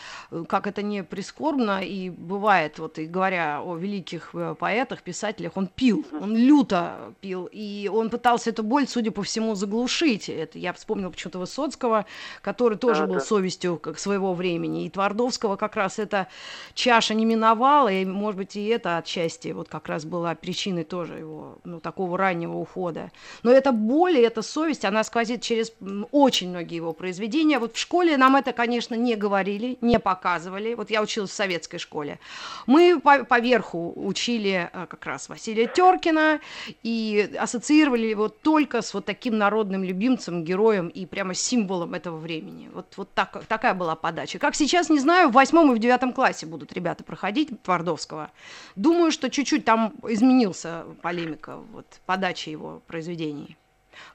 как 0.47 0.65
это 0.65 0.81
не 0.81 1.03
прискорбно, 1.03 1.83
и 1.83 2.09
бывает, 2.09 2.79
вот 2.79 2.97
и 2.97 3.05
говоря 3.05 3.61
о 3.61 3.75
великих 3.75 4.31
э, 4.33 4.55
поэтах, 4.57 5.03
писателях, 5.03 5.51
он 5.55 5.67
пил, 5.67 6.05
он 6.11 6.35
люто 6.35 7.13
пил, 7.21 7.47
и 7.51 7.89
он 7.93 8.09
пытался 8.09 8.49
эту 8.49 8.63
боль, 8.63 8.87
судя 8.87 9.11
по 9.11 9.21
всему, 9.21 9.53
заглушить. 9.53 10.29
Это 10.29 10.57
я 10.57 10.73
вспомнил 10.73 11.11
почему-то 11.11 11.39
Высоцкого, 11.39 12.05
который 12.41 12.77
тоже 12.77 13.01
да, 13.01 13.07
был 13.07 13.15
да. 13.15 13.21
совестью 13.21 13.77
как 13.77 13.99
своего 13.99 14.33
времени, 14.33 14.85
и 14.85 14.89
Твардовского 14.89 15.55
как 15.55 15.75
раз 15.75 15.99
эта 15.99 16.27
чаша 16.73 17.13
не 17.13 17.25
миновала, 17.25 17.89
и, 17.89 18.05
может 18.05 18.37
быть, 18.37 18.55
и 18.55 18.65
это 18.65 18.97
отчасти 18.97 19.49
вот 19.49 19.69
как 19.69 19.87
раз 19.87 20.05
была 20.05 20.33
причиной 20.33 20.83
тоже 20.83 21.19
его 21.19 21.42
ну, 21.63 21.79
такого 21.79 22.17
раннего 22.17 22.57
ухода. 22.57 23.11
Но 23.43 23.51
эта 23.51 23.71
боль 23.71 24.17
и 24.17 24.21
эта 24.21 24.41
совесть, 24.41 24.85
она 24.85 25.03
сквозит 25.03 25.41
через 25.41 25.73
очень 26.11 26.49
многие 26.49 26.75
его 26.75 26.93
произведения. 26.93 27.59
Вот 27.59 27.75
в 27.75 27.79
школе 27.79 28.17
нам 28.17 28.35
это, 28.35 28.53
конечно, 28.53 28.95
не 28.95 29.15
говорили, 29.15 29.77
не 29.81 29.99
показывали. 29.99 30.73
Вот 30.73 30.89
я 30.89 31.01
училась 31.01 31.31
в 31.31 31.33
советской 31.33 31.77
школе. 31.77 32.19
Мы 32.67 32.99
по 32.99 33.23
поверху 33.23 33.93
учили 33.95 34.69
э, 34.71 34.85
как 34.89 35.05
раз 35.05 35.29
Василия 35.29 35.67
Теркина 35.67 36.39
и 36.83 37.29
ассоциировали 37.39 38.07
его 38.07 38.29
только 38.29 38.81
с 38.81 38.93
вот 38.93 39.05
таким 39.05 39.37
народным 39.37 39.83
любимцем, 39.83 40.43
героем 40.43 40.87
и 40.87 41.05
прямо 41.05 41.33
символом 41.33 41.93
этого 41.93 42.17
времени. 42.17 42.69
Вот, 42.73 42.93
вот 42.97 43.13
так, 43.13 43.43
такая 43.47 43.73
была 43.73 43.95
подача. 43.95 44.39
Как 44.39 44.55
сейчас, 44.55 44.89
не 44.89 44.99
знаю, 44.99 45.29
в 45.29 45.33
восьмом 45.33 45.71
и 45.71 45.75
в 45.75 45.79
девятом 45.79 46.13
классе 46.13 46.45
будут 46.45 46.73
ребята 46.73 47.03
проходить 47.03 47.61
Твардовского. 47.63 48.31
Думаю, 48.75 49.11
что 49.11 49.29
чуть-чуть 49.29 49.65
там 49.65 49.93
изменился 50.07 50.85
полемик 51.01 51.32
динамика 51.33 51.57
вот, 51.71 51.85
подачи 52.05 52.49
его 52.49 52.81
произведений? 52.87 53.57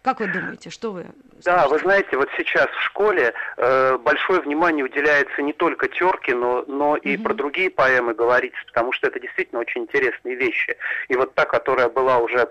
Как 0.02 0.18
вы 0.18 0.26
думаете, 0.26 0.70
что 0.70 0.90
вы? 0.90 1.06
Скажете? 1.40 1.44
Да, 1.44 1.68
вы 1.68 1.78
знаете, 1.78 2.16
вот 2.16 2.28
сейчас 2.36 2.66
в 2.66 2.82
школе 2.82 3.32
э, 3.56 3.96
большое 3.98 4.40
внимание 4.40 4.84
уделяется 4.84 5.40
не 5.40 5.52
только 5.52 5.86
Теркину, 5.86 6.64
но 6.66 6.96
и 6.96 7.14
угу. 7.14 7.24
про 7.24 7.34
другие 7.34 7.70
поэмы 7.70 8.12
говорится, 8.12 8.58
потому 8.66 8.92
что 8.92 9.06
это 9.06 9.20
действительно 9.20 9.60
очень 9.60 9.82
интересные 9.82 10.34
вещи. 10.34 10.76
И 11.08 11.14
вот 11.14 11.34
та, 11.34 11.44
которая 11.44 11.88
была 11.88 12.18
уже 12.18 12.48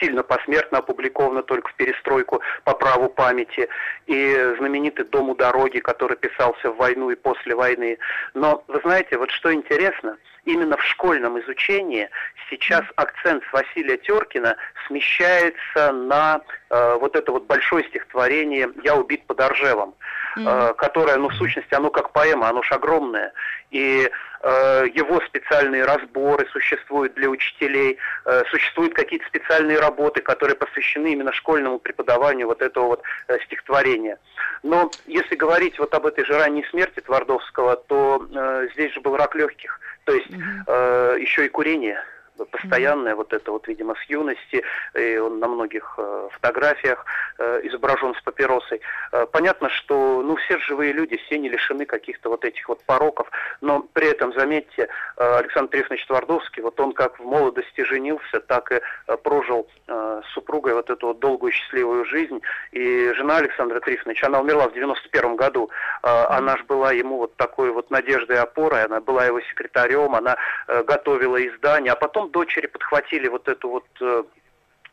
сильно 0.00 0.22
посмертно 0.22 0.78
опубликована 0.78 1.42
только 1.42 1.70
в 1.70 1.74
перестройку 1.74 2.42
по 2.64 2.74
праву 2.74 3.08
памяти, 3.08 3.68
и 4.06 4.54
знаменитый 4.58 5.06
«Дом 5.06 5.30
у 5.30 5.34
дороги», 5.34 5.78
который 5.78 6.16
писался 6.16 6.70
в 6.70 6.76
войну 6.76 7.10
и 7.10 7.14
после 7.14 7.54
войны. 7.54 7.98
Но, 8.34 8.64
вы 8.68 8.80
знаете, 8.80 9.16
вот 9.16 9.30
что 9.30 9.52
интересно, 9.52 10.18
именно 10.44 10.76
в 10.76 10.82
школьном 10.84 11.40
изучении 11.40 12.08
сейчас 12.50 12.84
акцент 12.96 13.42
с 13.44 13.52
Василия 13.52 13.96
Теркина 13.96 14.56
смещается 14.86 15.92
на 15.92 16.40
э, 16.70 16.94
вот 17.00 17.16
это 17.16 17.32
вот 17.32 17.46
большое 17.46 17.84
стихотворение 17.88 18.70
«Я 18.82 18.96
убит 18.96 19.26
под 19.26 19.40
Оржевом», 19.40 19.94
mm-hmm. 20.36 20.70
э, 20.70 20.74
которое, 20.74 21.16
ну, 21.16 21.28
в 21.28 21.34
сущности, 21.34 21.74
оно 21.74 21.90
как 21.90 22.12
поэма, 22.12 22.48
оно 22.48 22.62
ж 22.62 22.72
огромное. 22.72 23.32
И 23.70 24.10
Э, 24.46 24.86
его 24.92 25.22
специальные 25.22 25.86
разборы 25.86 26.46
существуют 26.52 27.14
для 27.14 27.30
учителей, 27.30 27.96
э, 28.26 28.42
существуют 28.50 28.92
какие-то 28.92 29.26
специальные 29.26 29.80
работы, 29.80 30.20
которые 30.20 30.54
посвящены 30.54 31.12
именно 31.12 31.32
школьному 31.32 31.78
преподаванию 31.78 32.46
вот 32.46 32.60
этого 32.60 32.88
вот 32.88 33.02
э, 33.28 33.38
стихотворения. 33.46 34.18
Но 34.62 34.90
если 35.06 35.34
говорить 35.34 35.78
вот 35.78 35.94
об 35.94 36.04
этой 36.04 36.26
же 36.26 36.34
ранней 36.34 36.64
смерти 36.66 37.00
Твардовского, 37.00 37.76
то 37.76 38.26
здесь 38.74 38.92
же 38.92 39.00
был 39.00 39.16
рак 39.16 39.34
легких, 39.34 39.80
то 40.04 40.12
есть 40.12 40.30
mm-hmm. 40.30 41.20
еще 41.20 41.46
и 41.46 41.48
курение 41.48 42.02
постоянное, 42.50 43.12
mm-hmm. 43.12 43.16
вот 43.16 43.32
это 43.32 43.52
вот, 43.52 43.68
видимо, 43.68 43.94
с 43.94 44.02
юности, 44.10 44.62
и 44.94 45.16
он 45.18 45.38
на 45.38 45.48
многих 45.48 45.94
э, 45.98 46.28
фотографиях 46.32 47.04
э, 47.38 47.60
изображен 47.64 48.14
с 48.14 48.22
папиросой. 48.22 48.80
Э, 49.12 49.26
понятно, 49.30 49.68
что, 49.68 50.22
ну, 50.22 50.36
все 50.36 50.58
живые 50.58 50.92
люди, 50.92 51.16
все 51.26 51.38
не 51.38 51.48
лишены 51.48 51.86
каких-то 51.86 52.30
вот 52.30 52.44
этих 52.44 52.68
вот 52.68 52.82
пороков, 52.84 53.30
но 53.60 53.80
при 53.92 54.08
этом, 54.08 54.32
заметьте, 54.32 54.88
Александр 55.16 55.70
Трифонович 55.70 56.06
Твардовский, 56.06 56.62
вот 56.62 56.78
он 56.80 56.92
как 56.92 57.18
в 57.18 57.24
молодости 57.24 57.82
женился, 57.82 58.40
так 58.40 58.72
и 58.72 58.80
прожил 59.22 59.68
с 59.86 60.32
супругой 60.32 60.74
вот 60.74 60.90
эту 60.90 61.08
вот 61.08 61.18
долгую 61.20 61.52
счастливую 61.52 62.04
жизнь, 62.04 62.40
и 62.72 63.12
жена 63.16 63.38
Александра 63.38 63.80
Трифоновича, 63.80 64.26
она 64.26 64.40
умерла 64.40 64.68
в 64.68 64.74
91 64.74 65.36
году, 65.36 65.70
она 66.02 66.56
же 66.56 66.64
была 66.64 66.92
ему 66.92 67.18
вот 67.18 67.36
такой 67.36 67.70
вот 67.70 67.90
надеждой 67.90 68.36
и 68.36 68.40
опорой, 68.40 68.84
она 68.84 69.00
была 69.00 69.26
его 69.26 69.40
секретарем, 69.40 70.14
она 70.14 70.36
готовила 70.66 71.44
издание, 71.46 71.92
а 71.92 71.96
потом 71.96 72.23
потом 72.24 72.30
дочери 72.30 72.66
подхватили 72.66 73.28
вот 73.28 73.48
эту 73.48 73.68
вот 73.68 73.86
э, 74.00 74.24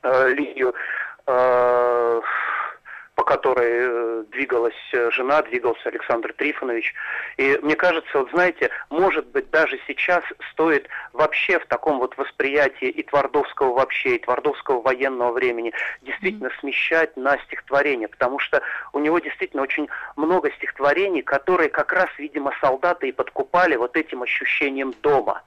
э, 0.04 0.34
линию, 0.34 0.74
э, 1.28 2.22
по 3.16 3.24
которой 3.24 3.70
э, 3.72 4.24
двигалась 4.32 4.74
жена, 5.12 5.42
двигался 5.44 5.90
Александр 5.90 6.34
Трифонович. 6.34 6.94
И 7.38 7.60
мне 7.62 7.76
кажется, 7.76 8.20
вот 8.20 8.32
знаете, 8.32 8.70
может 8.90 9.28
быть, 9.28 9.50
даже 9.52 9.80
сейчас 9.86 10.24
стоит 10.52 10.88
вообще 11.14 11.60
в 11.60 11.66
таком 11.68 12.00
вот 12.00 12.18
восприятии 12.18 12.90
и 12.90 13.04
Твардовского 13.04 13.74
вообще, 13.74 14.16
и 14.16 14.20
Твардовского 14.20 14.82
военного 14.82 15.34
времени 15.34 15.74
действительно 16.02 16.48
mm-hmm. 16.48 16.60
смещать 16.62 17.18
на 17.18 17.38
стихотворение, 17.46 18.08
потому 18.08 18.40
что 18.40 18.62
у 18.94 19.00
него 19.00 19.20
действительно 19.20 19.64
очень 19.64 19.88
много 20.16 20.52
стихотворений, 20.54 21.22
которые 21.22 21.70
как 21.70 21.94
раз, 21.94 22.10
видимо, 22.18 22.52
солдаты 22.62 23.10
и 23.10 23.12
подкупали 23.12 23.76
вот 23.76 23.96
этим 23.98 24.24
ощущением 24.24 24.94
дома. 25.02 25.44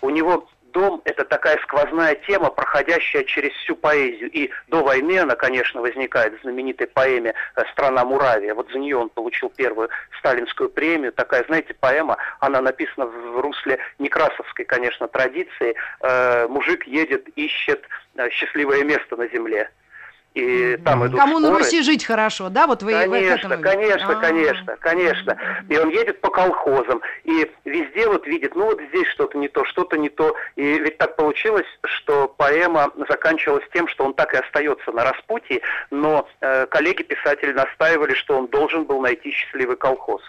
У 0.00 0.10
него 0.10 0.46
дом– 0.72 1.02
это 1.04 1.24
такая 1.24 1.58
сквозная 1.58 2.14
тема, 2.14 2.50
проходящая 2.50 3.24
через 3.24 3.52
всю 3.52 3.76
поэзию. 3.76 4.30
И 4.30 4.50
до 4.68 4.82
войны 4.82 5.18
она, 5.18 5.34
конечно, 5.34 5.80
возникает 5.80 6.38
в 6.38 6.42
знаменитой 6.42 6.86
поэме 6.86 7.34
э, 7.56 7.62
«Страна 7.72 8.04
Муравия». 8.04 8.54
Вот 8.54 8.70
за 8.70 8.78
нее 8.78 8.96
он 8.96 9.08
получил 9.08 9.50
первую 9.50 9.88
сталинскую 10.18 10.70
премию. 10.70 11.12
Такая, 11.12 11.44
знаете, 11.44 11.74
поэма, 11.74 12.16
она 12.40 12.60
написана 12.60 13.06
в 13.06 13.40
русле 13.40 13.78
некрасовской, 13.98 14.64
конечно, 14.64 15.08
традиции. 15.08 15.74
Э, 16.00 16.46
мужик 16.48 16.86
едет, 16.86 17.28
ищет 17.36 17.84
э, 18.16 18.30
счастливое 18.30 18.84
место 18.84 19.16
на 19.16 19.28
земле 19.28 19.70
и 20.34 20.76
там 20.84 21.06
идут 21.06 21.18
Кому 21.18 21.38
споры. 21.38 21.52
на 21.52 21.58
Руси 21.58 21.82
жить 21.82 22.04
хорошо, 22.04 22.48
да? 22.48 22.66
Вот 22.66 22.82
вы 22.82 22.92
конечно, 22.92 23.56
в 23.56 23.60
конечно, 23.60 24.08
А-а-а. 24.08 24.20
конечно, 24.20 24.76
конечно. 24.78 25.38
И 25.68 25.76
он 25.76 25.88
едет 25.88 26.20
по 26.20 26.30
колхозам, 26.30 27.00
и 27.24 27.50
везде 27.64 28.06
вот 28.06 28.26
видит, 28.26 28.54
ну 28.54 28.66
вот 28.66 28.80
здесь 28.90 29.06
что-то 29.08 29.38
не 29.38 29.48
то, 29.48 29.64
что-то 29.64 29.96
не 29.96 30.08
то. 30.08 30.34
И 30.56 30.62
ведь 30.62 30.98
так 30.98 31.16
получилось, 31.16 31.66
что 31.84 32.28
поэма 32.28 32.92
заканчивалась 33.08 33.64
тем, 33.72 33.88
что 33.88 34.04
он 34.04 34.14
так 34.14 34.34
и 34.34 34.38
остается 34.38 34.92
на 34.92 35.04
распутье, 35.04 35.60
но 35.90 36.28
э, 36.40 36.66
коллеги-писатели 36.66 37.52
настаивали, 37.52 38.14
что 38.14 38.38
он 38.38 38.46
должен 38.46 38.84
был 38.84 39.00
найти 39.00 39.30
счастливый 39.30 39.76
колхоз. 39.76 40.22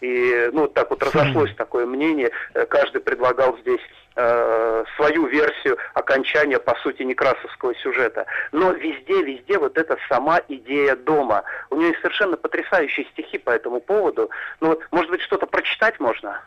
И 0.00 0.50
ну 0.52 0.68
так 0.68 0.90
вот 0.90 1.02
разошлось 1.02 1.54
такое 1.56 1.86
мнение, 1.86 2.30
э, 2.54 2.66
каждый 2.66 3.00
предлагал 3.00 3.56
здесь 3.58 3.80
э, 4.16 4.84
свою 4.96 5.26
версию 5.26 5.76
окончания, 5.94 6.58
по 6.58 6.74
сути, 6.76 7.02
некрасовского 7.02 7.74
сюжета. 7.76 8.26
Но 8.52 8.72
везде, 8.72 9.22
везде 9.22 9.58
вот 9.58 9.78
эта 9.78 9.96
сама 10.08 10.40
идея 10.48 10.96
дома. 10.96 11.44
У 11.70 11.76
нее 11.76 11.88
есть 11.88 12.00
совершенно 12.00 12.36
потрясающие 12.36 13.06
стихи 13.12 13.38
по 13.38 13.50
этому 13.50 13.80
поводу. 13.80 14.30
Ну 14.60 14.68
вот, 14.68 14.80
может 14.90 15.10
быть, 15.10 15.22
что-то 15.22 15.46
прочитать 15.46 15.98
можно? 16.00 16.40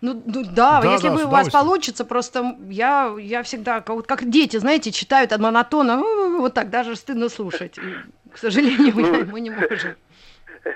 Ну, 0.00 0.22
ну 0.26 0.44
да, 0.44 0.80
да, 0.80 0.92
если 0.92 1.08
да, 1.08 1.14
бы 1.14 1.24
у 1.24 1.28
вас 1.28 1.50
получится, 1.50 2.04
просто 2.04 2.56
я, 2.68 3.14
я 3.18 3.42
всегда, 3.42 3.80
как, 3.80 4.06
как 4.06 4.30
дети, 4.30 4.56
знаете, 4.56 4.92
читают 4.92 5.36
монотонно, 5.36 5.98
вот 6.38 6.54
так 6.54 6.70
даже 6.70 6.94
стыдно 6.94 7.28
слушать. 7.28 7.78
И, 7.78 8.30
к 8.32 8.38
сожалению, 8.38 8.92
ну, 8.96 9.24
мы 9.24 9.40
не 9.40 9.50
можем. 9.50 9.96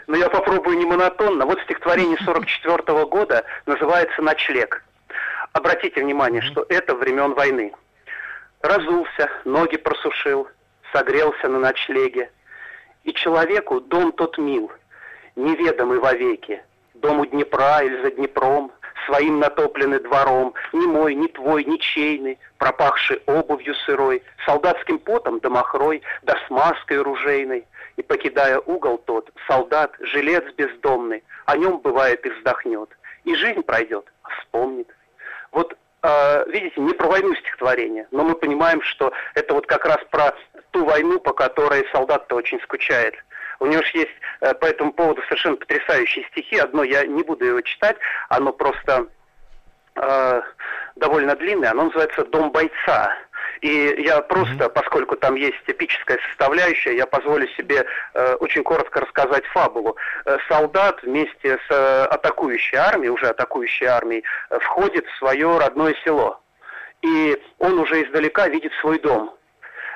Но 0.06 0.16
я 0.16 0.28
попробую 0.28 0.78
не 0.78 0.86
монотонно. 0.86 1.46
Вот 1.46 1.60
стихотворение 1.62 2.16
44 2.18 2.76
-го 2.78 3.06
года 3.06 3.44
называется 3.66 4.22
«Ночлег». 4.22 4.84
Обратите 5.52 6.02
внимание, 6.02 6.40
что 6.40 6.64
это 6.68 6.94
времен 6.94 7.34
войны. 7.34 7.72
Разулся, 8.62 9.28
ноги 9.44 9.76
просушил, 9.76 10.48
согрелся 10.92 11.48
на 11.48 11.58
ночлеге. 11.58 12.30
И 13.04 13.12
человеку 13.12 13.80
дом 13.80 14.12
тот 14.12 14.38
мил, 14.38 14.70
неведомый 15.36 15.98
вовеки. 15.98 16.62
Дом 16.94 17.20
у 17.20 17.26
Днепра 17.26 17.82
или 17.82 18.00
за 18.02 18.12
Днепром, 18.12 18.72
своим 19.06 19.40
натопленный 19.40 19.98
двором, 19.98 20.54
ни 20.72 20.86
мой, 20.86 21.14
ни 21.14 21.26
твой, 21.26 21.64
ни 21.64 21.76
чейный, 21.76 22.38
пропахший 22.58 23.20
обувью 23.26 23.74
сырой, 23.74 24.22
солдатским 24.46 24.98
потом 24.98 25.40
да 25.40 25.50
махрой, 25.50 26.02
да 26.22 26.36
смазкой 26.46 27.02
ружейной. 27.02 27.66
И, 27.96 28.02
покидая 28.02 28.58
угол 28.58 28.98
тот, 28.98 29.30
солдат, 29.46 29.94
жилец 30.00 30.44
бездомный, 30.54 31.22
о 31.46 31.56
нем 31.56 31.78
бывает 31.78 32.24
и 32.26 32.30
вздохнет. 32.30 32.88
И 33.24 33.34
жизнь 33.34 33.62
пройдет, 33.62 34.10
а 34.22 34.30
вспомнит. 34.40 34.88
Вот 35.50 35.76
э, 36.02 36.44
видите, 36.48 36.80
не 36.80 36.94
про 36.94 37.08
войну 37.08 37.34
стихотворение, 37.36 38.08
но 38.10 38.24
мы 38.24 38.34
понимаем, 38.34 38.82
что 38.82 39.12
это 39.34 39.54
вот 39.54 39.66
как 39.66 39.84
раз 39.84 39.98
про 40.10 40.34
ту 40.70 40.84
войну, 40.84 41.20
по 41.20 41.32
которой 41.32 41.86
солдат-то 41.92 42.36
очень 42.36 42.60
скучает. 42.62 43.14
У 43.60 43.66
него 43.66 43.82
же 43.82 43.90
есть 43.94 44.10
э, 44.40 44.54
по 44.54 44.66
этому 44.66 44.92
поводу 44.92 45.22
совершенно 45.22 45.56
потрясающие 45.56 46.24
стихи. 46.32 46.58
Одно 46.58 46.82
я 46.82 47.06
не 47.06 47.22
буду 47.22 47.44
его 47.44 47.60
читать, 47.60 47.96
оно 48.28 48.52
просто 48.52 49.06
э, 49.94 50.42
довольно 50.96 51.36
длинное. 51.36 51.70
Оно 51.70 51.84
называется 51.84 52.24
«Дом 52.24 52.50
бойца». 52.50 53.14
И 53.62 53.94
я 53.98 54.20
просто, 54.22 54.68
поскольку 54.68 55.16
там 55.16 55.36
есть 55.36 55.62
эпическая 55.68 56.18
составляющая, 56.28 56.96
я 56.96 57.06
позволю 57.06 57.46
себе 57.56 57.86
э, 58.12 58.34
очень 58.40 58.64
коротко 58.64 59.00
рассказать 59.00 59.44
фабулу. 59.46 59.96
Э, 60.24 60.36
солдат 60.48 61.00
вместе 61.04 61.58
с 61.68 61.70
э, 61.70 62.04
атакующей 62.06 62.76
армией, 62.76 63.10
уже 63.10 63.28
атакующей 63.28 63.86
армией, 63.86 64.24
э, 64.50 64.58
входит 64.58 65.06
в 65.06 65.18
свое 65.18 65.58
родное 65.58 65.94
село. 66.04 66.40
И 67.02 67.40
он 67.58 67.78
уже 67.78 68.02
издалека 68.02 68.48
видит 68.48 68.72
свой 68.80 68.98
дом. 68.98 69.32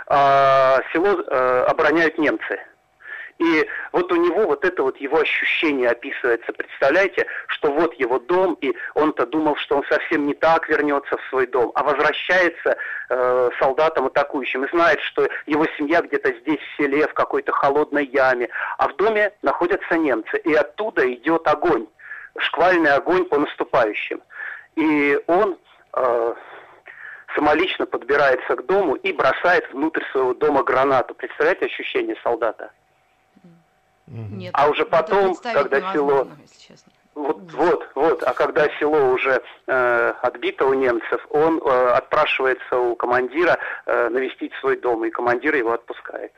А 0.06 0.80
село 0.92 1.20
э, 1.20 1.64
обороняют 1.66 2.18
немцы. 2.18 2.60
И 3.38 3.68
вот 3.92 4.10
у 4.12 4.16
него 4.16 4.46
вот 4.46 4.64
это 4.64 4.82
вот 4.82 4.96
его 4.96 5.18
ощущение 5.18 5.90
описывается. 5.90 6.52
Представляете, 6.52 7.26
что 7.48 7.70
вот 7.70 7.92
его 7.94 8.18
дом, 8.18 8.56
и 8.60 8.74
он-то 8.94 9.26
думал, 9.26 9.56
что 9.56 9.76
он 9.76 9.84
совсем 9.84 10.26
не 10.26 10.34
так 10.34 10.68
вернется 10.68 11.18
в 11.18 11.28
свой 11.28 11.46
дом, 11.46 11.70
а 11.74 11.82
возвращается 11.82 12.76
э, 13.10 13.50
солдатом 13.58 14.06
атакующим 14.06 14.64
и 14.64 14.70
знает, 14.70 15.00
что 15.00 15.28
его 15.44 15.66
семья 15.76 16.00
где-то 16.00 16.32
здесь 16.40 16.60
в 16.60 16.76
селе, 16.76 17.06
в 17.06 17.14
какой-то 17.14 17.52
холодной 17.52 18.06
яме, 18.06 18.48
а 18.78 18.88
в 18.88 18.96
доме 18.96 19.32
находятся 19.42 19.98
немцы, 19.98 20.38
и 20.38 20.54
оттуда 20.54 21.12
идет 21.12 21.46
огонь, 21.46 21.86
шквальный 22.38 22.94
огонь 22.94 23.26
по 23.26 23.38
наступающим. 23.38 24.22
И 24.76 25.18
он 25.26 25.58
э, 25.94 26.34
самолично 27.34 27.84
подбирается 27.84 28.56
к 28.56 28.64
дому 28.64 28.94
и 28.94 29.12
бросает 29.12 29.70
внутрь 29.72 30.02
своего 30.12 30.32
дома 30.32 30.62
гранату. 30.62 31.14
Представляете 31.14 31.66
ощущение 31.66 32.16
солдата? 32.22 32.70
Нет, 34.06 34.50
а 34.54 34.68
уже 34.68 34.84
потом, 34.84 35.34
когда 35.36 35.92
село... 35.92 36.28
Вот, 37.14 37.40
вот, 37.52 37.88
вот. 37.94 38.22
А 38.24 38.34
когда 38.34 38.68
село 38.78 39.10
уже 39.10 39.42
э, 39.66 40.12
отбито 40.20 40.66
у 40.66 40.74
немцев, 40.74 41.26
он 41.30 41.58
э, 41.64 41.88
отпрашивается 41.88 42.78
у 42.78 42.94
командира 42.94 43.58
э, 43.86 44.10
навестить 44.10 44.52
свой 44.60 44.76
дом, 44.76 45.02
и 45.06 45.10
командир 45.10 45.54
его 45.54 45.72
отпускает. 45.72 46.32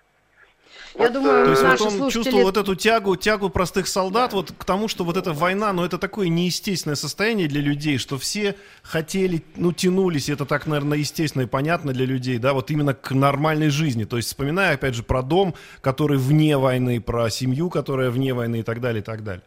Я 0.94 1.04
вот, 1.04 1.12
думаю, 1.12 1.44
то 1.44 1.50
есть 1.50 1.62
наши 1.62 1.84
вот 1.84 1.92
он 1.92 1.98
слушатели... 1.98 2.22
чувствовал 2.22 2.44
вот 2.46 2.56
эту 2.56 2.75
тягу, 2.75 3.16
тягу 3.16 3.50
простых 3.50 3.87
солдат, 3.87 4.30
да. 4.30 4.37
вот 4.37 4.52
к 4.56 4.64
тому, 4.64 4.88
что 4.88 5.04
вот 5.04 5.16
эта 5.16 5.32
война, 5.32 5.72
ну 5.72 5.84
это 5.84 5.98
такое 5.98 6.28
неестественное 6.28 6.96
состояние 6.96 7.46
для 7.46 7.60
людей, 7.60 7.98
что 7.98 8.18
все 8.18 8.56
хотели, 8.82 9.44
ну 9.56 9.72
тянулись, 9.72 10.28
это 10.28 10.44
так, 10.44 10.66
наверное, 10.66 10.98
естественно 10.98 11.42
и 11.42 11.46
понятно 11.46 11.92
для 11.92 12.04
людей, 12.04 12.38
да, 12.38 12.52
вот 12.52 12.70
именно 12.70 12.94
к 12.94 13.12
нормальной 13.12 13.68
жизни. 13.68 14.04
То 14.04 14.16
есть 14.16 14.28
вспоминая, 14.28 14.75
опять 14.75 14.94
же, 14.94 15.02
про 15.02 15.22
дом, 15.22 15.54
который 15.80 16.18
вне 16.18 16.56
войны, 16.58 17.00
про 17.00 17.30
семью, 17.30 17.70
которая 17.70 18.10
вне 18.10 18.34
войны 18.34 18.60
и 18.60 18.62
так 18.62 18.80
далее, 18.80 19.00
и 19.00 19.04
так 19.04 19.22
далее. 19.22 19.42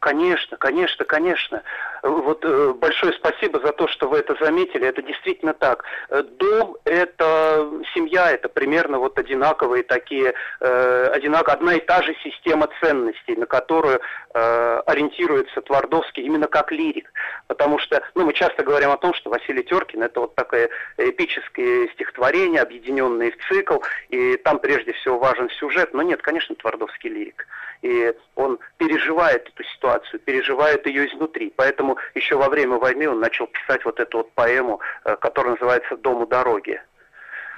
Конечно, 0.00 0.56
конечно, 0.56 1.04
конечно. 1.04 1.62
Вот 2.02 2.44
э, 2.44 2.72
большое 2.74 3.12
спасибо 3.14 3.60
за 3.60 3.72
то, 3.72 3.88
что 3.88 4.08
вы 4.08 4.18
это 4.18 4.36
заметили. 4.40 4.86
Это 4.86 5.02
действительно 5.02 5.54
так. 5.54 5.84
Э, 6.10 6.22
дом– 6.22 6.76
это 6.84 7.68
семья, 7.94 8.30
это 8.30 8.48
примерно 8.48 8.98
вот 8.98 9.18
одинаковые 9.18 9.82
такие, 9.82 10.34
э, 10.60 11.10
одинак, 11.12 11.48
одна 11.48 11.74
и 11.74 11.80
та 11.80 12.02
же 12.02 12.14
система 12.22 12.68
ценностей, 12.80 13.36
на 13.36 13.46
которую 13.46 14.00
ориентируется 14.34 15.62
Твардовский 15.62 16.22
именно 16.22 16.46
как 16.46 16.70
лирик. 16.70 17.10
Потому 17.46 17.78
что, 17.78 18.02
ну, 18.14 18.26
мы 18.26 18.34
часто 18.34 18.62
говорим 18.62 18.90
о 18.90 18.98
том, 18.98 19.14
что 19.14 19.30
Василий 19.30 19.62
Теркин– 19.62 20.02
это 20.02 20.20
вот 20.20 20.34
такое 20.34 20.68
эпическое 20.98 21.88
стихотворение, 21.94 22.60
объединенное 22.60 23.30
в 23.30 23.48
цикл, 23.48 23.78
и 24.10 24.36
там 24.36 24.58
прежде 24.58 24.92
всего 24.92 25.18
важен 25.18 25.48
сюжет. 25.58 25.94
Но 25.94 26.02
нет, 26.02 26.20
конечно, 26.20 26.54
Твардовский 26.54 27.08
лирик. 27.08 27.46
И 27.82 28.14
он 28.34 28.58
переживает 28.78 29.48
эту 29.48 29.64
ситуацию, 29.64 30.20
переживает 30.20 30.86
ее 30.86 31.08
изнутри. 31.08 31.52
Поэтому 31.56 31.96
еще 32.14 32.36
во 32.36 32.48
время 32.48 32.76
войны 32.76 33.08
он 33.08 33.20
начал 33.20 33.46
писать 33.46 33.84
вот 33.84 34.00
эту 34.00 34.18
вот 34.18 34.32
поэму, 34.32 34.80
э, 35.04 35.16
которая 35.16 35.52
называется 35.54 35.96
«Дом 35.96 36.22
у 36.22 36.26
дороги». 36.26 36.80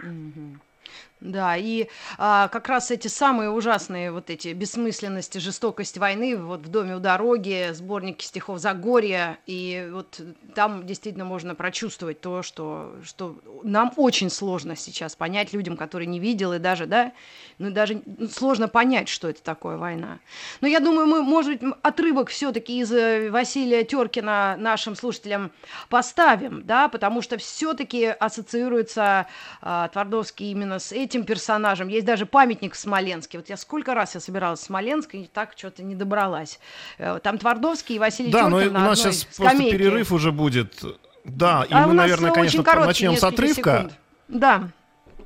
Mm-hmm. 0.02 0.56
Да, 1.20 1.56
и 1.56 1.88
а, 2.16 2.46
как 2.46 2.68
раз 2.68 2.92
эти 2.92 3.08
самые 3.08 3.50
ужасные 3.50 4.12
вот 4.12 4.30
эти 4.30 4.52
бессмысленности, 4.52 5.38
жестокость 5.38 5.98
войны 5.98 6.36
вот 6.36 6.60
в 6.60 6.68
доме 6.68 6.94
у 6.94 7.00
дороги, 7.00 7.70
сборники 7.72 8.24
стихов 8.24 8.60
Загорья, 8.60 9.38
и 9.44 9.88
вот 9.92 10.20
там 10.54 10.86
действительно 10.86 11.24
можно 11.24 11.56
прочувствовать 11.56 12.20
то, 12.20 12.42
что, 12.42 12.94
что 13.02 13.36
нам 13.64 13.92
очень 13.96 14.30
сложно 14.30 14.76
сейчас 14.76 15.16
понять 15.16 15.52
людям, 15.52 15.76
которые 15.76 16.06
не 16.06 16.20
видели 16.20 16.58
даже, 16.58 16.86
да, 16.86 17.12
ну 17.58 17.72
даже 17.72 18.00
сложно 18.30 18.68
понять, 18.68 19.08
что 19.08 19.28
это 19.28 19.42
такое 19.42 19.76
война. 19.76 20.20
Но 20.60 20.68
я 20.68 20.78
думаю, 20.78 21.08
мы, 21.08 21.22
может 21.22 21.60
быть, 21.60 21.74
отрывок 21.82 22.28
все-таки 22.28 22.78
из 22.78 22.92
э, 22.92 23.28
Василия 23.30 23.82
Теркина 23.82 24.54
нашим 24.56 24.94
слушателям 24.94 25.50
поставим, 25.88 26.62
да, 26.64 26.88
потому 26.88 27.22
что 27.22 27.38
все-таки 27.38 28.04
ассоциируется 28.06 29.26
а, 29.60 29.88
Твардовский 29.88 30.52
именно 30.52 30.78
с 30.78 30.92
этим 30.92 31.07
этим 31.08 31.24
персонажем. 31.24 31.88
Есть 31.88 32.06
даже 32.06 32.26
памятник 32.26 32.74
в 32.74 32.78
Смоленске. 32.78 33.38
Вот 33.38 33.48
я 33.48 33.56
сколько 33.56 33.94
раз 33.94 34.14
я 34.14 34.20
собиралась 34.20 34.60
в 34.60 34.64
Смоленск 34.64 35.14
и 35.14 35.24
так 35.32 35.54
что-то 35.56 35.82
не 35.82 35.94
добралась. 35.94 36.60
Э, 36.98 37.18
там 37.22 37.38
Твардовский 37.38 37.96
и 37.96 37.98
Василий 37.98 38.30
Да, 38.30 38.48
но 38.48 38.58
у 38.58 38.70
нас 38.70 39.00
сейчас 39.00 39.26
скамейке. 39.30 39.56
просто 39.56 39.78
перерыв 39.78 40.12
уже 40.12 40.32
будет. 40.32 40.84
Да, 41.24 41.66
и 41.68 41.72
а 41.72 41.86
мы, 41.86 41.94
наверное, 41.94 42.30
конечно, 42.30 42.62
начнем 42.62 43.16
с 43.16 43.24
отрывка. 43.24 43.76
Секунд. 43.78 43.92
Да. 44.28 44.68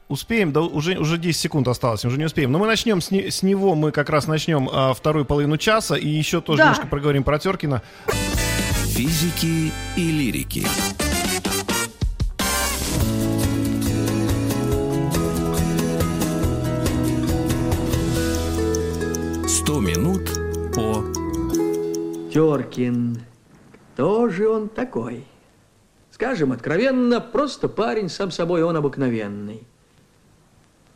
Успеем, 0.09 0.53
да 0.53 0.61
уже, 0.61 0.99
уже 0.99 1.17
10 1.17 1.41
секунд 1.41 1.69
осталось, 1.69 2.05
уже 2.05 2.19
не 2.19 2.25
успеем. 2.25 2.53
Но 2.53 2.59
мы 2.59 2.67
начнем 2.67 3.01
с, 3.01 3.11
не, 3.11 3.31
с 3.31 3.43
него, 3.43 3.75
мы 3.75 3.93
как 3.93 4.11
раз 4.11 4.27
начнем 4.27 4.69
а, 4.71 4.93
вторую 4.93 5.25
половину 5.25 5.57
часа, 5.57 5.97
и 5.97 6.09
еще 6.09 6.41
тоже 6.41 6.59
да. 6.59 6.65
немножко 6.65 6.87
проговорим 6.87 7.25
про 7.25 7.39
Теркина. 7.39 7.83
Физики 8.95 9.73
и 9.97 10.11
лирики. 10.11 10.67
Сто 19.73 19.81
минут 19.81 20.29
по... 20.75 21.03
Теркин. 22.31 23.23
Кто 23.95 24.29
же 24.29 24.47
он 24.47 24.69
такой? 24.69 25.25
Скажем 26.11 26.53
откровенно, 26.53 27.23
просто 27.23 27.71
парень, 27.71 28.11
сам 28.11 28.31
собой 28.31 28.65
он 28.65 28.77
обыкновенный. 28.77 29.63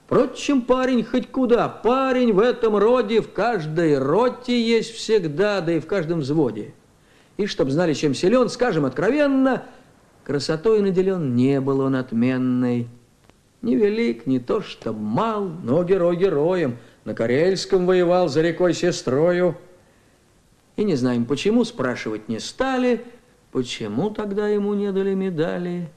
Впрочем, 0.05 0.61
парень 0.61 1.05
хоть 1.05 1.31
куда. 1.31 1.71
Парень 1.71 2.35
в 2.35 2.39
этом 2.39 2.77
роде 2.77 3.23
в 3.23 3.33
каждой 3.33 3.97
роте 3.97 4.61
есть 4.61 4.93
всегда, 4.93 5.63
да 5.63 5.73
и 5.73 5.81
в 5.81 5.87
каждом 5.87 6.21
взводе. 6.21 6.75
И 7.39 7.47
чтоб 7.47 7.71
знали, 7.71 7.95
чем 7.95 8.13
силен, 8.13 8.51
скажем 8.51 8.85
откровенно, 8.85 9.63
красотой 10.23 10.83
наделен 10.83 11.35
не 11.35 11.63
был 11.63 11.81
он 11.81 11.97
отменной. 11.97 12.89
Невелик, 13.63 14.27
не 14.27 14.39
то 14.39 14.61
что 14.61 14.93
мал, 14.93 15.51
но 15.65 15.83
герой 15.83 16.17
героем– 16.17 16.77
на 17.07 17.15
Карельском 17.15 17.87
воевал 17.87 18.29
за 18.29 18.43
рекой 18.43 18.75
сестрою. 18.75 19.57
И 20.75 20.85
не 20.85 20.97
знаем, 20.97 21.25
почему, 21.25 21.65
спрашивать 21.65 22.29
не 22.29 22.41
стали, 22.41 23.03
почему 23.53 24.11
тогда 24.11 24.49
ему 24.49 24.75
не 24.75 24.93
дали 24.93 25.15
медали. 25.15 25.89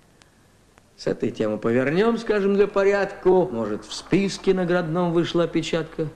С 0.95 1.07
этой 1.07 1.31
темы 1.31 1.57
повернем, 1.57 2.17
скажем, 2.17 2.53
для 2.53 2.67
порядку. 2.67 3.49
Может, 3.51 3.85
в 3.85 3.93
списке 3.93 4.53
наградном 4.53 5.11
вышла 5.11 5.45
опечатка. 5.45 6.07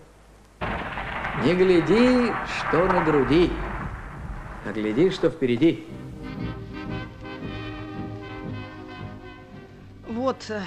Не 1.44 1.56
гляди, 1.56 2.32
что 2.60 2.86
на 2.86 3.04
груди, 3.04 3.50
а 4.66 4.72
гляди, 4.74 5.10
что 5.10 5.30
впереди. 5.30 5.88
Вот, 10.34 10.46
э, 10.50 10.62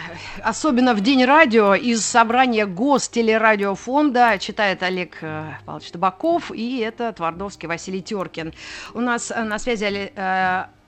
особенно 0.44 0.94
в 0.94 1.00
День 1.00 1.24
радио 1.24 1.74
из 1.74 2.06
собрания 2.06 2.66
Гостелерадиофонда 2.66 4.38
читает 4.38 4.80
Олег 4.84 5.18
э, 5.22 5.54
Павлович 5.64 5.90
Табаков, 5.90 6.52
и 6.54 6.78
это 6.78 7.12
Твардовский 7.12 7.66
Василий 7.66 8.00
Теркин. 8.00 8.54
У 8.94 9.00
нас 9.00 9.32
э, 9.32 9.42
на 9.42 9.58
связи 9.58 10.12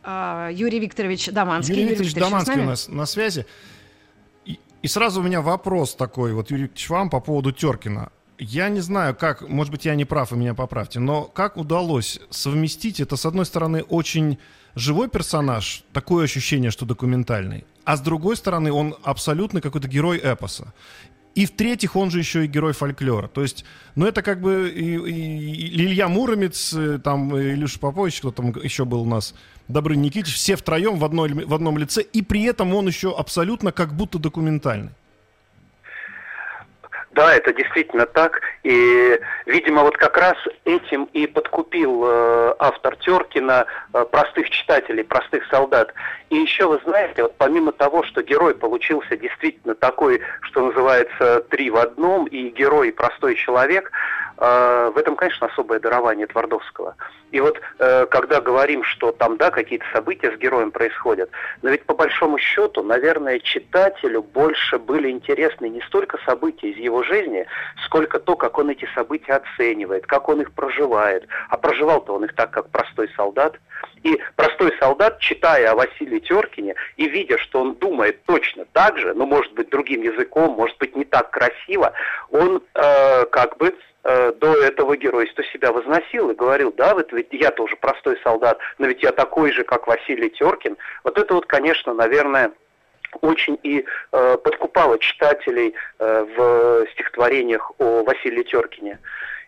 Юрий 0.06 0.78
Викторович 0.78 1.30
Даманский. 1.30 1.74
Юрий 1.74 1.88
Викторович 1.88 2.12
Юрий 2.12 2.20
Даманский 2.20 2.60
у 2.60 2.64
нас 2.64 2.88
на 2.88 3.06
связи. 3.06 3.46
И, 4.44 4.60
и 4.80 4.86
сразу 4.86 5.20
у 5.20 5.24
меня 5.24 5.40
вопрос 5.40 5.96
такой, 5.96 6.32
вот, 6.32 6.52
Юрий 6.52 6.64
Викторович, 6.64 6.88
вам 6.88 7.10
по 7.10 7.18
поводу 7.20 7.50
Теркина. 7.50 8.12
Я 8.38 8.68
не 8.68 8.80
знаю, 8.80 9.16
как, 9.16 9.48
может 9.48 9.72
быть, 9.72 9.86
я 9.86 9.96
не 9.96 10.04
прав, 10.04 10.32
и 10.32 10.36
меня 10.36 10.54
поправьте, 10.54 11.00
но 11.00 11.24
как 11.24 11.56
удалось 11.56 12.20
совместить 12.30 13.00
это, 13.00 13.16
с 13.16 13.26
одной 13.26 13.44
стороны, 13.44 13.82
очень 13.82 14.38
живой 14.76 15.08
персонаж, 15.08 15.82
такое 15.92 16.24
ощущение, 16.24 16.70
что 16.70 16.86
документальный, 16.86 17.64
а 17.88 17.96
с 17.96 18.02
другой 18.02 18.36
стороны, 18.36 18.70
он 18.70 18.96
абсолютно 19.02 19.62
какой-то 19.62 19.88
герой 19.88 20.20
эпоса. 20.22 20.74
И 21.34 21.46
в-третьих, 21.46 21.96
он 21.96 22.10
же 22.10 22.18
еще 22.18 22.44
и 22.44 22.46
герой 22.46 22.74
фольклора. 22.74 23.28
То 23.28 23.40
есть, 23.40 23.64
ну 23.94 24.04
это 24.04 24.20
как 24.20 24.42
бы 24.42 24.68
и, 24.68 24.96
и, 24.96 25.66
и 25.70 25.86
Илья 25.86 26.06
Муромец, 26.08 26.74
э, 26.74 26.98
там 26.98 27.34
Илюша 27.34 27.78
Попович, 27.78 28.18
кто 28.18 28.30
там 28.30 28.50
еще 28.62 28.84
был 28.84 29.00
у 29.00 29.04
нас, 29.06 29.34
Добрын 29.68 30.02
Никитич, 30.02 30.34
все 30.34 30.56
втроем 30.56 30.98
в, 30.98 31.04
одной, 31.04 31.32
в 31.32 31.54
одном 31.54 31.78
лице, 31.78 32.02
и 32.02 32.20
при 32.20 32.42
этом 32.42 32.74
он 32.74 32.86
еще 32.86 33.16
абсолютно 33.16 33.72
как 33.72 33.94
будто 33.94 34.18
документальный. 34.18 34.90
Да, 37.18 37.34
это 37.34 37.52
действительно 37.52 38.06
так. 38.06 38.42
И, 38.62 39.18
видимо, 39.46 39.82
вот 39.82 39.96
как 39.96 40.16
раз 40.16 40.36
этим 40.64 41.06
и 41.06 41.26
подкупил 41.26 42.04
э, 42.06 42.54
автор 42.60 42.94
Теркина 42.94 43.66
э, 43.92 44.04
простых 44.04 44.48
читателей, 44.50 45.02
простых 45.02 45.44
солдат. 45.50 45.92
И 46.30 46.36
еще, 46.36 46.68
вы 46.68 46.78
знаете, 46.84 47.24
вот 47.24 47.34
помимо 47.36 47.72
того, 47.72 48.04
что 48.04 48.22
герой 48.22 48.54
получился 48.54 49.16
действительно 49.16 49.74
такой, 49.74 50.20
что 50.42 50.66
называется, 50.66 51.40
три 51.50 51.70
в 51.70 51.76
одном, 51.76 52.26
и 52.26 52.50
герой, 52.50 52.90
и 52.90 52.92
простой 52.92 53.34
человек, 53.34 53.90
в 54.38 54.96
этом, 54.96 55.16
конечно, 55.16 55.48
особое 55.48 55.80
дарование 55.80 56.26
Твардовского. 56.26 56.94
И 57.30 57.40
вот 57.40 57.60
э, 57.78 58.06
когда 58.06 58.40
говорим, 58.40 58.84
что 58.84 59.12
там, 59.12 59.36
да, 59.36 59.50
какие-то 59.50 59.84
события 59.92 60.30
с 60.30 60.38
героем 60.38 60.70
происходят, 60.70 61.30
но 61.62 61.70
ведь 61.70 61.84
по 61.84 61.94
большому 61.94 62.38
счету, 62.38 62.82
наверное, 62.82 63.40
читателю 63.40 64.22
больше 64.22 64.78
были 64.78 65.10
интересны 65.10 65.68
не 65.68 65.80
столько 65.82 66.18
события 66.24 66.70
из 66.70 66.76
его 66.76 67.02
жизни, 67.02 67.46
сколько 67.84 68.18
то, 68.18 68.36
как 68.36 68.58
он 68.58 68.70
эти 68.70 68.88
события 68.94 69.34
оценивает, 69.34 70.06
как 70.06 70.28
он 70.28 70.40
их 70.40 70.52
проживает. 70.52 71.26
А 71.48 71.56
проживал-то 71.56 72.14
он 72.14 72.24
их 72.24 72.34
так, 72.34 72.50
как 72.50 72.70
простой 72.70 73.10
солдат. 73.16 73.58
И 74.02 74.18
простой 74.36 74.72
солдат, 74.78 75.18
читая 75.18 75.72
о 75.72 75.74
Василии 75.74 76.20
Теркине 76.20 76.74
и 76.96 77.08
видя, 77.08 77.38
что 77.38 77.60
он 77.60 77.74
думает 77.74 78.22
точно 78.24 78.64
так 78.72 78.98
же, 78.98 79.12
но, 79.14 79.26
может 79.26 79.52
быть, 79.54 79.70
другим 79.70 80.02
языком, 80.02 80.52
может 80.52 80.78
быть, 80.78 80.96
не 80.96 81.04
так 81.04 81.30
красиво, 81.30 81.92
он 82.30 82.62
э, 82.74 83.24
как 83.26 83.56
бы 83.58 83.74
Э, 84.04 84.32
до 84.32 84.54
этого 84.54 84.96
геройства 84.96 85.42
себя 85.44 85.72
возносил 85.72 86.30
и 86.30 86.34
говорил, 86.34 86.72
да, 86.72 86.94
вот 86.94 87.12
ведь 87.12 87.28
я 87.32 87.50
тоже 87.50 87.76
простой 87.76 88.16
солдат, 88.22 88.58
но 88.78 88.86
ведь 88.86 89.02
я 89.02 89.10
такой 89.10 89.52
же, 89.52 89.64
как 89.64 89.88
Василий 89.88 90.30
Теркин. 90.30 90.76
Вот 91.02 91.18
это 91.18 91.34
вот, 91.34 91.46
конечно, 91.46 91.92
наверное, 91.92 92.52
очень 93.22 93.58
и 93.64 93.84
э, 94.12 94.36
подкупало 94.42 94.98
читателей 94.98 95.74
э, 95.98 96.26
в 96.36 96.86
стихотворениях 96.92 97.72
о 97.78 98.04
Василии 98.04 98.44
Теркине. 98.44 99.00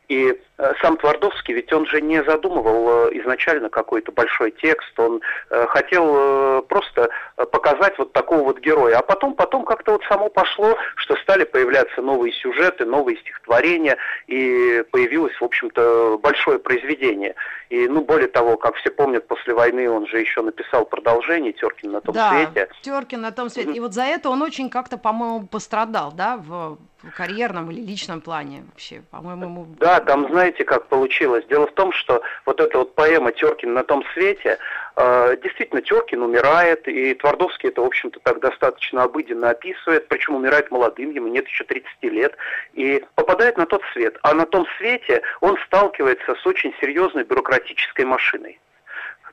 И 0.08 0.36
сам 0.82 0.96
Твардовский, 0.96 1.54
ведь 1.54 1.72
он 1.72 1.86
же 1.86 2.00
не 2.00 2.22
задумывал 2.24 3.08
э, 3.08 3.18
изначально 3.20 3.70
какой-то 3.70 4.12
большой 4.12 4.50
текст, 4.50 4.98
он 4.98 5.20
э, 5.50 5.66
хотел 5.68 6.62
просто 6.62 7.08
показать 7.36 7.98
вот 7.98 8.12
такого 8.12 8.42
вот 8.44 8.60
героя. 8.60 8.98
А 8.98 9.02
потом, 9.02 9.34
потом 9.34 9.64
как-то 9.64 9.92
вот 9.92 10.02
само 10.08 10.28
пошло, 10.28 10.76
что 10.96 11.16
стали 11.16 11.44
появляться 11.44 12.02
новые 12.02 12.32
сюжеты, 12.32 12.84
новые 12.84 13.18
стихотворения, 13.18 13.96
и 14.26 14.84
появилось, 14.90 15.34
в 15.40 15.44
общем-то, 15.44 16.18
большое 16.22 16.58
произведение. 16.58 17.34
И, 17.70 17.86
ну, 17.88 18.02
более 18.02 18.28
того, 18.28 18.56
как 18.56 18.74
все 18.76 18.90
помнят, 18.90 19.26
после 19.28 19.54
войны 19.54 19.88
он 19.88 20.06
же 20.06 20.18
еще 20.18 20.42
написал 20.42 20.84
продолжение 20.84 21.52
«Теркин 21.52 21.92
на 21.92 22.00
том 22.00 22.14
да, 22.14 22.30
свете». 22.30 22.68
«Теркин 22.82 23.20
на 23.20 23.32
том 23.32 23.48
свете». 23.48 23.72
И 23.72 23.80
вот 23.80 23.94
за 23.94 24.02
это 24.02 24.28
он 24.28 24.42
очень 24.42 24.68
как-то, 24.68 24.98
по-моему, 24.98 25.46
пострадал, 25.46 26.12
да, 26.12 26.36
в 26.36 26.78
в 27.02 27.10
карьерном 27.12 27.70
или 27.70 27.80
личном 27.80 28.20
плане 28.20 28.64
вообще, 28.70 29.02
по-моему, 29.10 29.44
ему... 29.44 29.66
Да, 29.78 30.00
там 30.00 30.28
знаете, 30.30 30.49
как 30.58 30.86
получилось. 30.86 31.44
Дело 31.46 31.66
в 31.66 31.72
том, 31.72 31.92
что 31.92 32.22
вот 32.46 32.60
эта 32.60 32.78
вот 32.78 32.94
поэма 32.94 33.32
«Теркин 33.32 33.72
на 33.72 33.84
том 33.84 34.04
свете», 34.12 34.58
э, 34.96 35.36
действительно, 35.42 35.80
Теркин 35.82 36.22
умирает, 36.22 36.86
и 36.88 37.14
Твардовский 37.14 37.68
это, 37.68 37.82
в 37.82 37.86
общем-то, 37.86 38.20
так 38.20 38.40
достаточно 38.40 39.02
обыденно 39.02 39.50
описывает, 39.50 40.08
причем 40.08 40.36
умирает 40.36 40.70
молодым, 40.70 41.10
ему 41.10 41.28
нет 41.28 41.46
еще 41.46 41.64
30 41.64 41.88
лет, 42.02 42.36
и 42.74 43.04
попадает 43.14 43.56
на 43.56 43.66
тот 43.66 43.82
свет. 43.92 44.18
А 44.22 44.34
на 44.34 44.46
том 44.46 44.66
свете 44.78 45.22
он 45.40 45.56
сталкивается 45.66 46.34
с 46.34 46.46
очень 46.46 46.74
серьезной 46.80 47.24
бюрократической 47.24 48.04
машиной. 48.04 48.60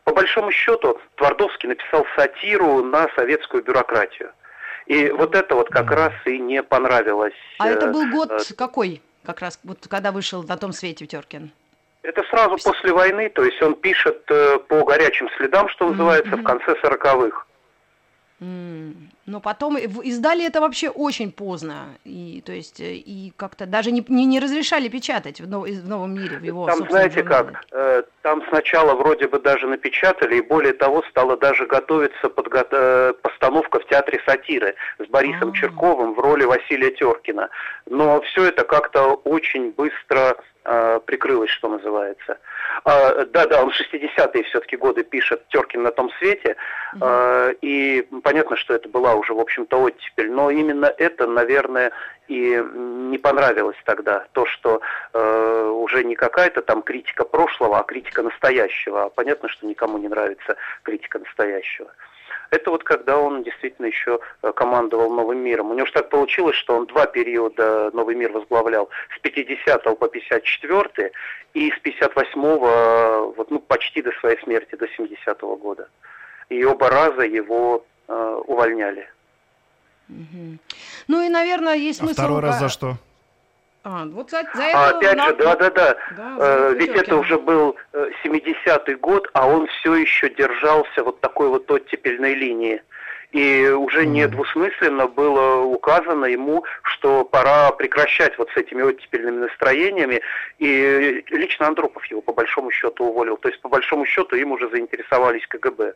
По 0.03 0.13
большому 0.13 0.51
счету, 0.51 0.99
Твардовский 1.15 1.67
написал 1.67 2.05
сатиру 2.15 2.81
на 2.81 3.09
советскую 3.15 3.61
бюрократию. 3.61 4.31
И 4.85 5.09
вот 5.09 5.35
это 5.35 5.53
вот 5.53 5.69
как 5.69 5.91
раз 5.91 6.13
и 6.25 6.39
не 6.39 6.63
понравилось. 6.63 7.33
А 7.59 7.67
это 7.67 7.87
был 7.87 8.09
год 8.09 8.31
э, 8.31 8.53
какой? 8.55 9.01
как 9.27 9.41
раз, 9.41 9.59
вот 9.63 9.87
когда 9.87 10.11
вышел 10.11 10.41
на 10.43 10.57
том 10.57 10.71
свете 10.71 11.05
Теркин? 11.05 11.51
Это 12.01 12.23
сразу 12.29 12.55
после 12.63 12.93
войны, 12.93 13.29
то 13.29 13.43
есть 13.43 13.61
он 13.61 13.75
пишет 13.75 14.23
э, 14.29 14.57
по 14.69 14.85
горячим 14.85 15.29
следам, 15.37 15.67
что 15.69 15.89
называется, 15.89 16.31
mm-hmm. 16.31 16.41
в 16.41 16.43
конце 16.43 16.75
сороковых. 16.81 17.46
Но 18.39 19.39
потом 19.41 19.77
издали 19.77 20.45
это 20.45 20.61
вообще 20.61 20.89
очень 20.89 21.31
поздно, 21.31 21.97
и 22.05 22.43
то 22.45 22.51
есть 22.51 22.79
э, 22.79 22.93
и 22.93 23.33
как-то 23.35 23.65
даже 23.65 23.91
не, 23.91 24.05
не, 24.09 24.25
не 24.25 24.39
разрешали 24.39 24.89
печатать 24.89 25.41
в, 25.41 25.47
нов, 25.49 25.67
в 25.67 25.89
новом 25.89 26.13
мире 26.13 26.37
в 26.37 26.43
его. 26.43 26.67
Там 26.67 26.87
знаете 26.87 27.21
журнале. 27.21 27.45
как, 27.45 27.65
э, 27.71 28.03
там 28.21 28.43
сначала 28.49 28.93
вроде 28.93 29.27
бы 29.27 29.39
даже 29.39 29.65
напечатали, 29.65 30.35
и 30.35 30.41
более 30.41 30.73
того 30.73 31.01
стала 31.09 31.35
даже 31.35 31.65
готовиться 31.65 32.27
подго- 32.27 32.67
э, 32.69 33.13
постановка 33.23 33.79
в 33.79 33.87
театре 33.87 34.21
сатиры 34.23 34.75
с 34.99 35.07
Борисом 35.09 35.49
А-а-а. 35.49 35.55
Черковым 35.55 36.13
в 36.13 36.19
роли 36.19 36.43
Василия 36.43 36.91
Теркина, 36.91 37.49
но 37.87 38.21
все 38.21 38.45
это 38.45 38.63
как-то 38.65 39.15
очень 39.15 39.71
быстро 39.71 40.37
э, 40.63 40.99
прикрылось, 41.05 41.49
что 41.49 41.69
называется. 41.69 42.37
А, 42.83 43.25
да-да, 43.25 43.63
он 43.63 43.69
60-е 43.69 44.43
все-таки 44.43 44.77
годы 44.77 45.03
пишет 45.03 45.47
Теркин 45.49 45.83
на 45.83 45.91
том 45.91 46.09
свете, 46.19 46.55
mm 46.95 47.57
и 47.61 48.07
понятно, 48.23 48.55
что 48.55 48.73
это 48.73 48.89
была 48.89 49.15
уже, 49.15 49.33
в 49.33 49.39
общем-то, 49.39 49.79
оттепель, 49.79 50.31
но 50.31 50.49
именно 50.49 50.85
это, 50.85 51.27
наверное, 51.27 51.91
и 52.27 52.61
не 52.73 53.17
понравилось 53.17 53.77
тогда, 53.85 54.25
то, 54.33 54.45
что 54.45 54.81
э, 55.13 55.69
уже 55.73 56.03
не 56.03 56.15
какая-то 56.15 56.61
там 56.61 56.81
критика 56.81 57.23
прошлого, 57.23 57.79
а 57.79 57.83
критика 57.83 58.21
настоящего. 58.21 59.05
А 59.05 59.09
понятно, 59.09 59.49
что 59.49 59.65
никому 59.65 59.97
не 59.97 60.07
нравится 60.07 60.55
критика 60.83 61.19
настоящего. 61.19 61.91
Это 62.49 62.71
вот 62.71 62.83
когда 62.83 63.17
он 63.17 63.43
действительно 63.43 63.87
еще 63.87 64.19
э, 64.41 64.51
командовал 64.53 65.11
Новым 65.11 65.39
миром. 65.39 65.71
У 65.71 65.73
него 65.73 65.85
же 65.85 65.93
так 65.93 66.09
получилось, 66.09 66.55
что 66.55 66.75
он 66.75 66.85
два 66.85 67.05
периода 67.05 67.91
Новый 67.93 68.15
мир 68.15 68.31
возглавлял 68.31 68.89
с 69.15 69.19
50 69.19 69.83
по 69.83 70.07
54 70.07 71.11
и 71.53 71.71
с 71.71 71.79
58 71.79 72.41
э, 72.41 73.33
вот, 73.35 73.51
ну, 73.51 73.59
почти 73.59 74.01
до 74.01 74.11
своей 74.19 74.39
смерти, 74.43 74.75
до 74.75 74.87
70 74.87 75.39
-го 75.39 75.57
года. 75.57 75.89
И 76.49 76.63
оба 76.63 76.89
раза 76.89 77.23
его 77.23 77.85
э, 78.07 78.41
увольняли. 78.47 79.07
Угу. 80.09 80.57
Ну 81.07 81.21
и, 81.21 81.29
наверное, 81.29 81.75
есть 81.75 81.99
а 81.99 82.05
смысл... 82.05 82.21
А 82.21 82.23
второй 82.23 82.41
раз 82.41 82.59
за 82.59 82.69
что? 82.69 82.97
А, 83.89 84.05
вот 84.05 84.29
за, 84.29 84.43
за 84.53 84.63
это... 84.63 84.77
А, 84.77 84.89
опять 84.89 85.21
же, 85.21 85.35
да-да-да, 85.35 85.97
э, 86.17 86.73
ведь 86.77 86.89
это 86.89 87.15
уже 87.15 87.39
был 87.39 87.77
70-й 87.93 88.91
э, 88.91 88.95
год, 88.97 89.29
а 89.31 89.47
он 89.47 89.67
все 89.67 89.95
еще 89.95 90.29
держался 90.29 91.03
вот 91.05 91.21
такой 91.21 91.47
вот 91.47 91.71
оттепельной 91.71 92.33
линии. 92.33 92.81
И 93.31 93.69
уже 93.69 94.03
mm. 94.03 94.07
недвусмысленно 94.07 95.07
было 95.07 95.61
указано 95.61 96.25
ему, 96.25 96.65
что 96.83 97.23
пора 97.23 97.71
прекращать 97.71 98.37
вот 98.37 98.49
с 98.49 98.57
этими 98.57 98.81
оттепельными 98.83 99.45
настроениями. 99.45 100.21
И 100.59 101.23
лично 101.29 101.67
Андропов 101.67 102.05
его 102.07 102.21
по 102.21 102.33
большому 102.33 102.71
счету 102.71 103.05
уволил. 103.05 103.37
То 103.37 103.47
есть 103.47 103.61
по 103.61 103.69
большому 103.69 104.05
счету 104.05 104.35
им 104.35 104.51
уже 104.51 104.69
заинтересовались 104.69 105.47
КГБ. 105.47 105.93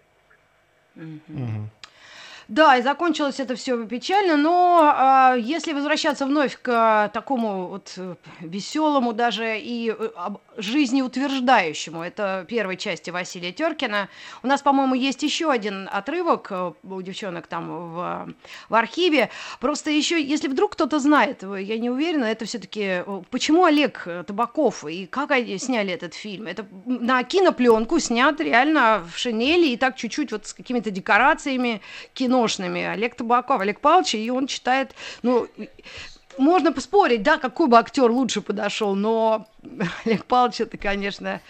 Mm-hmm. 0.96 1.66
Да, 2.52 2.76
и 2.76 2.82
закончилось 2.82 3.40
это 3.40 3.56
все 3.56 3.82
печально, 3.86 4.36
но 4.36 5.36
э, 5.38 5.40
если 5.40 5.72
возвращаться 5.72 6.26
вновь 6.26 6.60
к 6.62 7.10
такому 7.14 7.68
вот 7.68 7.94
э, 7.96 8.16
веселому 8.42 9.14
даже 9.14 9.58
и 9.58 9.96
э, 9.98 10.10
жизнеутверждающему, 10.58 12.04
это 12.04 12.46
первой 12.50 12.76
части 12.76 13.10
Василия 13.10 13.54
Теркина, 13.54 14.10
у 14.44 14.48
нас, 14.48 14.62
по-моему, 14.62 14.96
есть 14.96 15.24
еще 15.24 15.50
один 15.50 15.88
отрывок 15.90 16.48
э, 16.52 16.74
у 16.84 17.02
девчонок 17.02 17.48
там 17.48 17.94
в, 17.94 18.34
в 18.68 18.76
архиве. 18.76 19.30
Просто 19.62 19.90
еще, 19.90 20.22
если 20.22 20.50
вдруг 20.50 20.74
кто-то 20.74 21.00
знает, 21.00 21.44
я 21.44 21.78
не 21.78 21.90
уверена, 21.90 22.26
это 22.26 22.44
все-таки 22.44 23.06
почему 23.30 23.64
Олег 23.64 24.06
Табаков 24.28 24.84
и 24.84 25.06
как 25.06 25.32
они 25.32 25.58
сняли 25.58 25.94
этот 25.94 26.14
фильм? 26.14 26.48
Это 26.48 26.66
на 26.86 27.24
кинопленку 27.24 27.98
снят 28.00 28.42
реально 28.42 29.08
в 29.10 29.18
шинели 29.18 29.68
и 29.68 29.78
так 29.78 29.96
чуть-чуть 29.96 30.34
вот 30.34 30.48
с 30.48 30.54
какими-то 30.54 30.92
декорациями 30.92 31.80
кино 32.14 32.41
киношными. 32.42 32.84
Олег 32.84 33.16
Табаков, 33.16 33.62
Олег 33.62 33.80
Павлович, 33.80 34.16
и 34.16 34.30
он 34.30 34.48
читает, 34.48 34.96
ну, 35.24 35.48
можно 36.38 36.72
поспорить, 36.72 37.24
да, 37.24 37.38
какой 37.38 37.68
бы 37.68 37.78
актер 37.78 38.10
лучше 38.10 38.42
подошел, 38.42 38.96
но 38.96 39.48
Олег 40.06 40.26
Павлович 40.26 40.62
это, 40.62 40.78
конечно, 40.78 41.42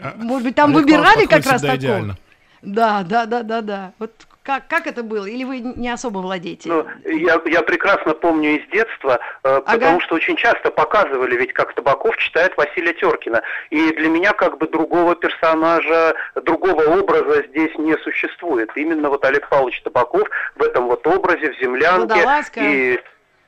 а, 0.00 0.14
может 0.16 0.44
быть, 0.44 0.54
там 0.54 0.70
Олег 0.70 0.82
выбирали 0.82 1.26
как 1.26 1.46
раз 1.46 1.62
такого. 1.62 2.16
Да, 2.62 3.02
да, 3.04 3.26
да, 3.26 3.42
да, 3.42 3.60
да. 3.62 3.92
Вот 3.98 4.12
как, 4.42 4.66
как 4.68 4.86
это 4.86 5.02
было? 5.02 5.26
Или 5.26 5.44
вы 5.44 5.60
не 5.60 5.90
особо 5.90 6.18
владеете? 6.18 6.70
Ну, 6.70 6.86
я, 7.04 7.40
я 7.44 7.62
прекрасно 7.62 8.14
помню 8.14 8.58
из 8.58 8.66
детства, 8.70 9.20
э, 9.42 9.60
потому 9.66 9.96
ага. 9.96 10.00
что 10.00 10.14
очень 10.14 10.36
часто 10.36 10.70
показывали, 10.70 11.36
ведь 11.36 11.52
как 11.52 11.74
Табаков 11.74 12.16
читает 12.16 12.56
Василия 12.56 12.94
Теркина. 12.94 13.42
И 13.68 13.92
для 13.94 14.08
меня 14.08 14.32
как 14.32 14.58
бы 14.58 14.66
другого 14.66 15.14
персонажа, 15.14 16.14
другого 16.34 16.82
образа 16.98 17.44
здесь 17.48 17.76
не 17.76 17.96
существует. 17.98 18.70
Именно 18.76 19.10
вот 19.10 19.24
Олег 19.24 19.48
Павлович 19.48 19.82
Табаков 19.82 20.28
в 20.56 20.62
этом 20.62 20.86
вот 20.86 21.06
образе, 21.06 21.52
в 21.52 21.60
землянке. 21.60 22.14
Водолазка. 22.14 22.60
И 22.60 22.98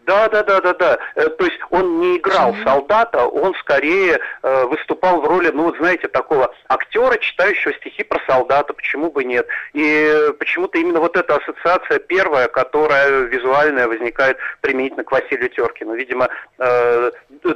Да, 0.07 0.29
да, 0.29 0.43
да, 0.43 0.61
да, 0.61 0.75
да. 0.75 0.99
Э, 1.15 1.29
то 1.29 1.45
есть 1.45 1.59
он 1.71 2.01
не 2.01 2.17
играл 2.17 2.55
солдата, 2.65 3.25
он 3.27 3.55
скорее 3.55 4.19
э, 4.43 4.65
выступал 4.65 5.21
в 5.21 5.27
роли, 5.27 5.51
ну, 5.53 5.65
вот 5.65 5.77
знаете, 5.77 6.09
такого 6.09 6.53
актера, 6.69 7.17
читающего 7.19 7.73
стихи 7.75 8.03
про 8.03 8.21
солдата, 8.27 8.73
почему 8.73 9.11
бы 9.11 9.25
нет. 9.25 9.47
И 9.75 10.33
почему-то 10.39 10.79
именно 10.79 11.01
вот 11.01 11.17
эта 11.17 11.37
ассоциация 11.37 11.99
первая, 12.01 12.49
которая 12.49 13.21
визуальная 13.23 13.87
возникает 13.87 14.39
применительно 14.61 15.05
к 15.05 15.13
Василию 15.13 15.49
Теркину. 15.51 15.95
Видимо, 15.95 16.29
э, 16.59 17.11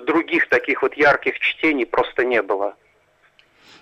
других 0.06 0.48
таких 0.48 0.82
вот 0.82 0.94
ярких 0.94 1.38
чтений 1.40 1.86
просто 1.86 2.24
не 2.24 2.42
было. 2.42 2.74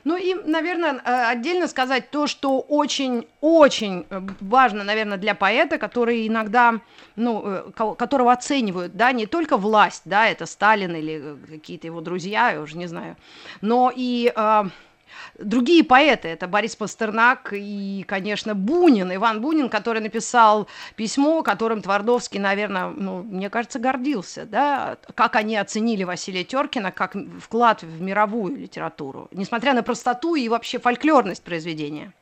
Ну 0.04 0.16
и, 0.16 0.34
наверное, 0.34 1.00
э, 1.04 1.26
отдельно 1.28 1.66
сказать 1.66 2.10
то, 2.10 2.26
что 2.26 2.60
очень-очень 2.60 4.06
э, 4.10 4.20
важно, 4.40 4.84
наверное, 4.84 5.16
для 5.16 5.34
поэта, 5.34 5.78
который 5.78 6.28
иногда, 6.28 6.80
ну, 7.16 7.42
э, 7.44 7.70
которого 7.74 8.32
оценивают, 8.32 8.96
да, 8.96 9.12
не 9.12 9.26
только 9.26 9.56
власть, 9.56 10.02
да, 10.04 10.28
это 10.28 10.44
Сталин 10.44 10.94
или 10.94 11.36
какие-то 11.48 11.86
его 11.86 12.02
друзья, 12.02 12.50
я 12.50 12.60
уже 12.60 12.76
не 12.76 12.86
знаю, 12.86 13.16
но 13.62 13.90
и 13.94 14.32
другие 15.38 15.84
поэты. 15.84 16.28
Это 16.28 16.48
Борис 16.48 16.76
Пастернак 16.76 17.52
и, 17.52 18.04
конечно, 18.06 18.54
Бунин, 18.54 19.14
Иван 19.14 19.40
Бунин, 19.40 19.68
который 19.68 20.00
написал 20.00 20.68
письмо, 20.96 21.42
которым 21.42 21.82
Твардовский, 21.82 22.40
наверное, 22.40 22.88
ну, 22.88 23.22
мне 23.22 23.50
кажется, 23.50 23.78
гордился, 23.78 24.46
да, 24.46 24.96
как 25.14 25.36
они 25.36 25.56
оценили 25.56 26.04
Василия 26.04 26.44
Теркина 26.44 26.92
как 26.92 27.16
вклад 27.40 27.82
в 27.82 28.00
мировую 28.00 28.56
литературу, 28.56 29.28
несмотря 29.32 29.74
на 29.74 29.82
простоту 29.82 30.34
и 30.34 30.48
вообще 30.48 30.78
фольклорность 30.78 31.42
произведения 31.42 32.12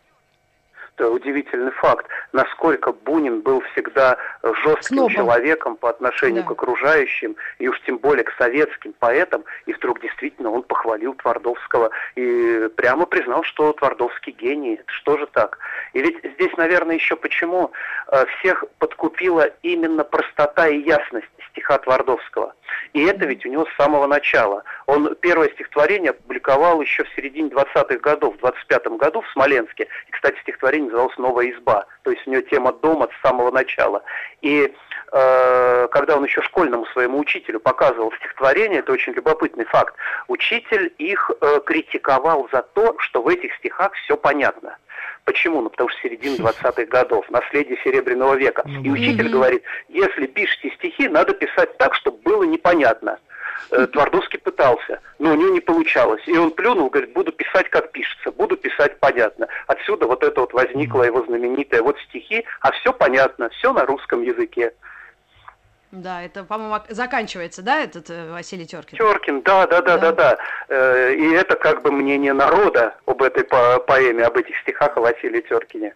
удивительный 1.00 1.72
факт, 1.72 2.06
насколько 2.32 2.92
Бунин 2.92 3.40
был 3.40 3.60
всегда 3.72 4.18
жестким 4.64 4.96
Снобом. 4.96 5.12
человеком 5.12 5.76
по 5.76 5.90
отношению 5.90 6.42
да. 6.42 6.48
к 6.48 6.52
окружающим, 6.52 7.36
и 7.58 7.68
уж 7.68 7.80
тем 7.82 7.98
более 7.98 8.24
к 8.24 8.32
советским 8.38 8.94
поэтам, 8.98 9.44
и 9.66 9.72
вдруг 9.72 10.00
действительно 10.00 10.50
он 10.50 10.62
похвалил 10.62 11.14
Твардовского 11.14 11.90
и 12.14 12.68
прямо 12.76 13.06
признал, 13.06 13.42
что 13.44 13.72
Твардовский 13.72 14.32
гений. 14.32 14.80
Что 14.86 15.18
же 15.18 15.26
так? 15.26 15.58
И 15.92 16.00
ведь 16.00 16.18
здесь, 16.34 16.56
наверное, 16.56 16.96
еще 16.96 17.16
почему 17.16 17.72
э, 18.08 18.24
всех 18.38 18.64
подкупила 18.78 19.48
именно 19.62 20.04
простота 20.04 20.68
и 20.68 20.78
ясность 20.82 21.28
стиха 21.50 21.78
Твардовского. 21.78 22.54
И 22.92 23.04
это 23.04 23.26
ведь 23.26 23.44
у 23.46 23.48
него 23.48 23.66
с 23.66 23.76
самого 23.76 24.06
начала. 24.06 24.64
Он 24.86 25.14
первое 25.16 25.48
стихотворение 25.50 26.10
опубликовал 26.10 26.80
еще 26.80 27.04
в 27.04 27.08
середине 27.14 27.48
20-х 27.50 27.96
годов, 27.96 28.36
в 28.36 28.44
25-м 28.44 28.96
году 28.96 29.22
в 29.22 29.30
Смоленске. 29.30 29.88
И, 30.08 30.10
кстати, 30.12 30.38
стихотворение 30.40 30.90
называлось 30.90 31.16
«Новая 31.18 31.50
изба». 31.50 31.86
То 32.02 32.10
есть 32.10 32.26
у 32.26 32.30
него 32.30 32.42
тема 32.42 32.72
дома 32.72 33.08
с 33.08 33.26
самого 33.26 33.50
начала. 33.50 34.02
И 34.40 34.72
э, 35.12 35.88
когда 35.90 36.16
он 36.16 36.24
еще 36.24 36.42
школьному 36.42 36.86
своему 36.86 37.18
учителю 37.18 37.60
показывал 37.60 38.12
стихотворение, 38.12 38.80
это 38.80 38.92
очень 38.92 39.12
любопытный 39.12 39.64
факт, 39.64 39.94
учитель 40.28 40.92
их 40.98 41.30
э, 41.40 41.60
критиковал 41.64 42.48
за 42.52 42.62
то, 42.62 42.94
что 42.98 43.22
в 43.22 43.28
этих 43.28 43.54
стихах 43.56 43.92
все 43.94 44.16
понятно. 44.16 44.76
Почему? 45.24 45.62
Ну, 45.62 45.70
потому 45.70 45.88
что 45.90 46.00
середина 46.00 46.36
20-х 46.36 46.84
годов, 46.86 47.30
наследие 47.30 47.78
Серебряного 47.84 48.34
века. 48.34 48.64
И 48.82 48.90
учитель 48.90 49.28
говорит, 49.28 49.62
если 49.88 50.26
пишете 50.26 50.70
стихи, 50.76 51.08
надо 51.08 51.32
писать 51.32 51.76
так, 51.78 51.94
чтобы 51.94 52.18
было 52.18 52.42
непонятно. 52.42 53.18
Э, 53.70 53.86
Твардовский 53.86 54.38
пытался, 54.38 55.00
но 55.18 55.32
у 55.32 55.34
него 55.34 55.50
не 55.50 55.60
получалось. 55.60 56.22
И 56.26 56.36
он 56.36 56.50
плюнул, 56.50 56.90
говорит, 56.90 57.12
буду 57.12 57.32
писать, 57.32 57.68
как 57.70 57.92
пишется, 57.92 58.32
буду 58.32 58.56
писать 58.56 58.98
понятно. 58.98 59.46
Отсюда 59.66 60.06
вот 60.06 60.24
это 60.24 60.40
вот 60.40 60.52
возникло 60.52 61.04
его 61.04 61.24
знаменитое 61.24 61.82
вот 61.82 61.96
стихи, 62.08 62.44
а 62.60 62.72
все 62.72 62.92
понятно, 62.92 63.48
все 63.50 63.72
на 63.72 63.86
русском 63.86 64.22
языке. 64.22 64.72
Да, 65.92 66.22
это, 66.22 66.42
по-моему, 66.42 66.78
заканчивается, 66.88 67.60
да, 67.60 67.82
этот 67.82 68.08
э, 68.08 68.32
Василий 68.32 68.66
Теркин? 68.66 68.96
Теркин, 68.96 69.42
да, 69.42 69.66
да, 69.66 69.82
да, 69.82 69.98
да, 69.98 70.12
да. 70.12 70.38
Э, 70.68 71.14
и 71.14 71.32
это 71.32 71.54
как 71.54 71.82
бы 71.82 71.92
мнение 71.92 72.32
народа 72.32 72.94
об 73.04 73.22
этой 73.22 73.44
по 73.44 73.78
поэме, 73.78 74.24
об 74.24 74.38
этих 74.38 74.58
стихах 74.62 74.96
о 74.96 75.02
Василии 75.02 75.42
Теркине. 75.42 75.94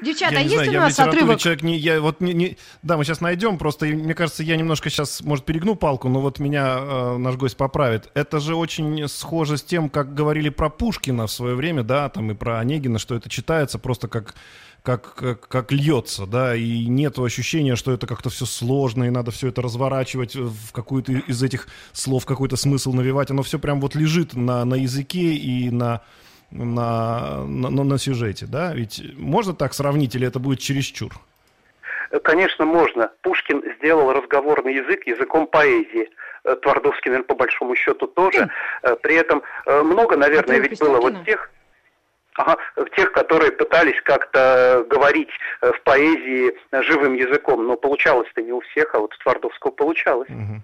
Девчата, 0.00 0.36
я 0.36 0.40
а 0.40 0.42
есть 0.42 0.54
знаю, 0.54 0.70
у 0.70 0.74
нас 0.80 0.98
я 0.98 1.04
отрывок? 1.04 1.38
Человек 1.38 1.62
не, 1.62 1.76
я 1.76 2.00
вот 2.00 2.22
не, 2.22 2.32
не, 2.32 2.56
да, 2.82 2.96
мы 2.96 3.04
сейчас 3.04 3.20
найдем, 3.20 3.58
просто 3.58 3.84
мне 3.84 4.14
кажется, 4.14 4.42
я 4.42 4.56
немножко 4.56 4.88
сейчас, 4.88 5.20
может, 5.20 5.44
перегну 5.44 5.74
палку, 5.74 6.08
но 6.08 6.20
вот 6.20 6.38
меня 6.38 6.78
э, 6.80 7.16
наш 7.18 7.36
гость 7.36 7.58
поправит. 7.58 8.10
Это 8.14 8.40
же 8.40 8.56
очень 8.56 9.06
схоже 9.08 9.58
с 9.58 9.62
тем, 9.62 9.90
как 9.90 10.14
говорили 10.14 10.48
про 10.48 10.70
Пушкина 10.70 11.26
в 11.26 11.30
свое 11.30 11.54
время, 11.54 11.82
да, 11.82 12.08
там 12.08 12.30
и 12.30 12.34
про 12.34 12.58
Онегина, 12.58 12.98
что 12.98 13.14
это 13.14 13.28
читается 13.28 13.78
просто 13.78 14.08
как 14.08 14.34
как, 14.82 15.14
как, 15.14 15.48
как 15.48 15.72
льется, 15.72 16.26
да, 16.26 16.54
и 16.54 16.86
нет 16.86 17.18
ощущения, 17.18 17.76
что 17.76 17.92
это 17.92 18.06
как-то 18.06 18.30
все 18.30 18.46
сложно, 18.46 19.04
и 19.04 19.10
надо 19.10 19.30
все 19.30 19.48
это 19.48 19.62
разворачивать 19.62 20.34
в 20.36 20.72
какую-то 20.72 21.12
из 21.12 21.42
этих 21.42 21.68
слов 21.92 22.26
какой-то 22.26 22.56
смысл 22.56 22.92
навевать. 22.92 23.30
Оно 23.30 23.42
все 23.42 23.58
прям 23.58 23.80
вот 23.80 23.94
лежит 23.94 24.34
на, 24.34 24.64
на 24.64 24.74
языке 24.74 25.34
и 25.34 25.70
на, 25.70 26.02
на, 26.50 27.44
на, 27.44 27.84
на 27.84 27.98
сюжете, 27.98 28.46
да? 28.46 28.72
Ведь 28.74 29.02
можно 29.16 29.54
так 29.54 29.74
сравнить, 29.74 30.14
или 30.14 30.26
это 30.26 30.38
будет 30.38 30.60
чересчур? 30.60 31.12
Конечно, 32.24 32.64
можно. 32.64 33.10
Пушкин 33.22 33.62
сделал 33.78 34.12
разговорный 34.12 34.74
язык 34.74 35.06
языком 35.06 35.46
поэзии. 35.46 36.10
Э, 36.44 36.56
Твардовский, 36.56 37.10
наверное, 37.10 37.26
по 37.26 37.34
большому 37.34 37.76
счету 37.76 38.06
тоже. 38.08 38.50
Э, 38.82 38.96
при 38.96 39.14
этом 39.14 39.42
э, 39.66 39.82
много, 39.82 40.16
наверное, 40.16 40.58
ведь 40.58 40.80
было 40.80 41.00
вот 41.00 41.24
тех 41.24 41.50
тех, 42.96 43.12
которые 43.12 43.52
пытались 43.52 44.00
как-то 44.02 44.84
говорить 44.88 45.30
в 45.60 45.80
поэзии 45.82 46.52
живым 46.82 47.14
языком, 47.14 47.66
но 47.66 47.76
получалось-то 47.76 48.42
не 48.42 48.52
у 48.52 48.60
всех, 48.60 48.94
а 48.94 49.00
вот 49.00 49.14
у 49.14 49.22
Твардовского 49.22 49.70
получалось. 49.70 50.30
Угу. 50.30 50.62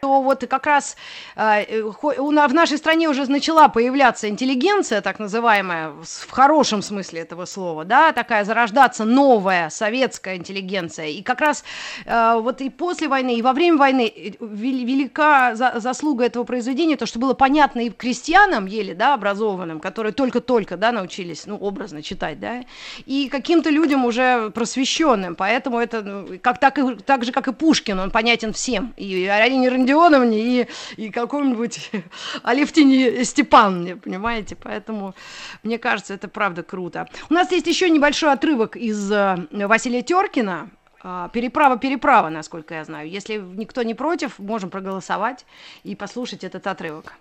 То 0.00 0.22
вот 0.22 0.46
как 0.48 0.66
раз 0.66 0.96
э, 1.34 1.82
в 1.82 2.54
нашей 2.54 2.78
стране 2.78 3.08
уже 3.08 3.28
начала 3.28 3.68
появляться 3.68 4.28
интеллигенция, 4.28 5.00
так 5.00 5.18
называемая, 5.18 5.90
в 5.90 6.30
хорошем 6.30 6.82
смысле 6.82 7.22
этого 7.22 7.46
слова, 7.46 7.84
да, 7.84 8.12
такая 8.12 8.44
зарождаться 8.44 9.04
новая 9.04 9.70
советская 9.70 10.36
интеллигенция. 10.36 11.06
И 11.06 11.22
как 11.22 11.40
раз 11.40 11.64
э, 12.04 12.38
вот 12.40 12.60
и 12.60 12.70
после 12.70 13.08
войны, 13.08 13.38
и 13.38 13.42
во 13.42 13.52
время 13.52 13.76
войны 13.76 14.12
э, 14.14 14.30
велика 14.40 15.56
заслуга 15.56 16.26
этого 16.26 16.44
произведения, 16.44 16.96
то, 16.96 17.06
что 17.06 17.18
было 17.18 17.34
понятно 17.34 17.80
и 17.80 17.90
крестьянам, 17.90 18.66
еле, 18.66 18.94
да, 18.94 19.14
образованным, 19.14 19.80
которые 19.80 20.12
только-только, 20.12 20.76
да, 20.76 20.92
научились, 20.92 21.44
ну, 21.46 21.56
образно 21.56 22.02
читать, 22.04 22.38
да, 22.38 22.60
и 23.04 23.28
каким-то 23.28 23.70
людям 23.70 24.04
уже 24.04 24.50
просвещенным, 24.50 25.34
поэтому 25.34 25.80
это, 25.80 26.02
ну, 26.02 26.38
как, 26.40 26.60
так, 26.60 26.78
и, 26.78 26.94
так 26.94 27.24
же, 27.24 27.32
как 27.32 27.48
и 27.48 27.52
Пушкин, 27.52 27.98
он 27.98 28.12
понятен 28.12 28.52
всем, 28.52 28.94
и 28.96 29.26
Арине 29.26 29.68
Родионовне 29.88 30.38
и, 30.38 30.68
и 30.96 31.10
какому-нибудь 31.10 31.90
Алевтине 32.42 33.24
Степановне, 33.24 33.96
понимаете? 33.96 34.54
Поэтому, 34.56 35.14
мне 35.62 35.78
кажется, 35.78 36.14
это 36.14 36.28
правда 36.28 36.62
круто. 36.62 37.08
У 37.30 37.34
нас 37.34 37.50
есть 37.52 37.66
еще 37.66 37.88
небольшой 37.88 38.32
отрывок 38.32 38.76
из 38.76 39.10
э, 39.10 39.46
Василия 39.50 40.02
Теркина, 40.02 40.68
а, 41.02 41.28
Переправа-переправа, 41.30 42.28
насколько 42.28 42.74
я 42.74 42.84
знаю. 42.84 43.08
Если 43.08 43.36
никто 43.36 43.82
не 43.82 43.94
против, 43.94 44.38
можем 44.38 44.68
проголосовать 44.68 45.46
и 45.84 45.94
послушать 45.94 46.44
этот 46.44 46.66
отрывок. 46.66 47.14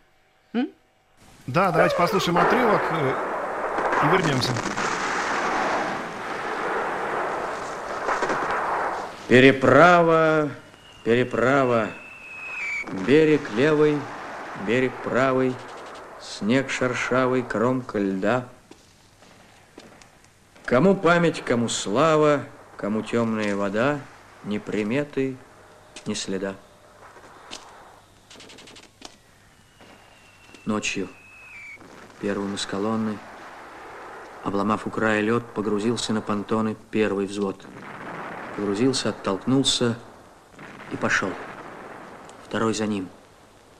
М? 0.53 0.69
Да, 1.45 1.71
давайте 1.71 1.95
послушаем 1.95 2.37
отрывок 2.37 2.81
э, 2.91 3.13
и 4.03 4.17
вернемся. 4.17 4.51
Переправа, 9.29 10.49
переправа, 11.03 11.89
Берег 12.91 13.41
левый, 13.51 13.99
берег 14.65 14.93
правый, 15.03 15.53
Снег 16.21 16.69
шершавый, 16.69 17.43
кромка 17.43 17.99
льда. 17.99 18.47
Кому 20.65 20.95
память, 20.95 21.43
кому 21.43 21.67
слава, 21.69 22.43
Кому 22.77 23.01
темная 23.01 23.55
вода, 23.55 23.99
Ни 24.43 24.57
приметы, 24.57 25.35
ни 26.05 26.13
следа. 26.13 26.55
Ночью 30.65 31.09
первым 32.21 32.55
из 32.55 32.65
колонны, 32.65 33.17
обломав 34.43 34.87
у 34.87 34.89
края 34.89 35.21
лед, 35.21 35.43
погрузился 35.53 36.13
на 36.13 36.21
понтоны 36.21 36.75
первый 36.91 37.25
взвод. 37.25 37.65
Погрузился, 38.55 39.09
оттолкнулся 39.09 39.97
и 40.91 40.97
пошел 40.97 41.31
второй 42.47 42.73
за 42.73 42.87
ним. 42.87 43.09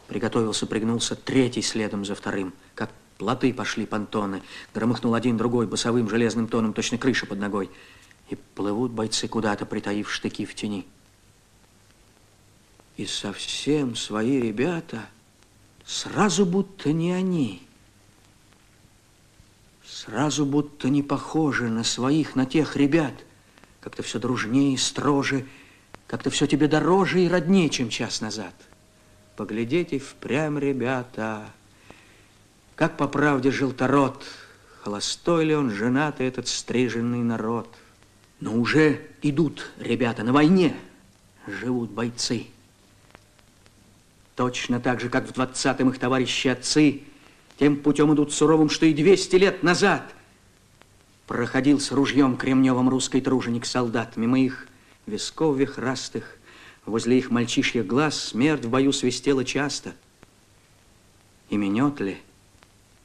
Приготовился, 0.08 0.67
пригнулся, 0.67 1.15
третий 1.15 1.62
следом 1.62 2.06
за 2.06 2.15
вторым. 2.15 2.53
Как 2.75 2.91
плоты 3.17 3.53
пошли 3.53 3.86
понтоны. 3.86 4.41
Громыхнул 4.73 5.13
один, 5.13 5.38
другой, 5.38 5.67
басовым 5.67 6.10
железным 6.10 6.47
тоном, 6.47 6.73
точно 6.73 6.97
крыша 6.97 7.25
под 7.25 7.39
ногой. 7.39 7.69
И 8.30 8.36
плывут 8.36 8.91
бойцы 8.91 9.27
куда-то, 9.27 9.65
притаив 9.65 10.12
штыки 10.12 10.45
в 10.45 10.53
тени. 10.53 10.86
И 12.97 13.06
совсем 13.06 13.95
свои 13.95 14.39
ребята 14.39 15.06
сразу 15.86 16.45
будто 16.45 16.91
не 16.91 17.13
они. 17.13 17.63
Сразу 19.86 20.45
будто 20.45 20.89
не 20.89 21.03
похожи 21.03 21.69
на 21.69 21.84
своих, 21.84 22.36
на 22.36 22.45
тех 22.45 22.75
ребят, 22.75 23.13
Как-то 23.80 24.03
все 24.03 24.19
дружнее 24.19 24.73
и 24.73 24.77
строже, 24.77 25.45
как-то 26.08 26.30
все 26.30 26.48
тебе 26.48 26.67
дороже 26.67 27.22
и 27.22 27.28
роднее, 27.28 27.70
чем 27.70 27.89
час 27.89 28.22
назад. 28.22 28.54
Поглядите 29.36 30.00
впрямь, 30.00 30.58
ребята, 30.58 31.46
как 32.76 32.98
по 32.98 33.08
правде 33.08 33.52
жил 33.52 33.72
Тарот, 33.72 34.24
холостой 34.82 35.46
ли 35.46 35.56
он, 35.56 35.70
женатый 35.70 36.28
этот 36.28 36.48
стриженный 36.48 37.20
народ. 37.20 37.67
Но 38.39 38.54
уже 38.54 39.02
идут 39.22 39.70
ребята 39.78 40.24
на 40.24 40.32
войне, 40.32 40.76
живут 41.46 41.91
бойцы. 41.91 42.48
Точно 44.36 44.80
так 44.80 45.02
же, 45.02 45.10
как 45.10 45.28
в 45.28 45.34
двадцатом 45.34 45.89
их 45.89 46.00
товарищи 46.00 46.48
отцы, 46.48 47.02
тем 47.60 47.78
путем 47.78 48.13
идут 48.13 48.32
суровым, 48.32 48.70
что 48.70 48.86
и 48.86 48.93
200 48.93 49.36
лет 49.36 49.63
назад 49.63 50.04
проходил 51.26 51.80
с 51.80 51.91
ружьем 51.91 52.38
кремневым 52.38 52.88
русский 52.88 53.20
труженик-солдат. 53.20 54.15
Мимо 54.15 54.39
их 54.39 54.67
висков 55.08 55.58
вихрастых, 55.58 56.38
возле 56.86 57.17
их 57.17 57.32
мальчишьих 57.32 57.88
глаз 57.88 58.20
смерть 58.20 58.65
в 58.65 58.70
бою 58.70 58.91
свистела 58.91 59.43
часто. 59.43 59.96
И 61.50 61.58
минет 61.58 62.00
ли 62.00 62.17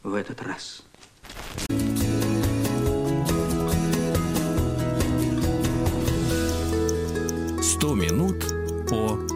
в 0.02 0.14
этот 0.14 0.42
раз? 0.42 0.82
Сто 7.62 7.94
минут 7.94 8.44
по 8.88 9.31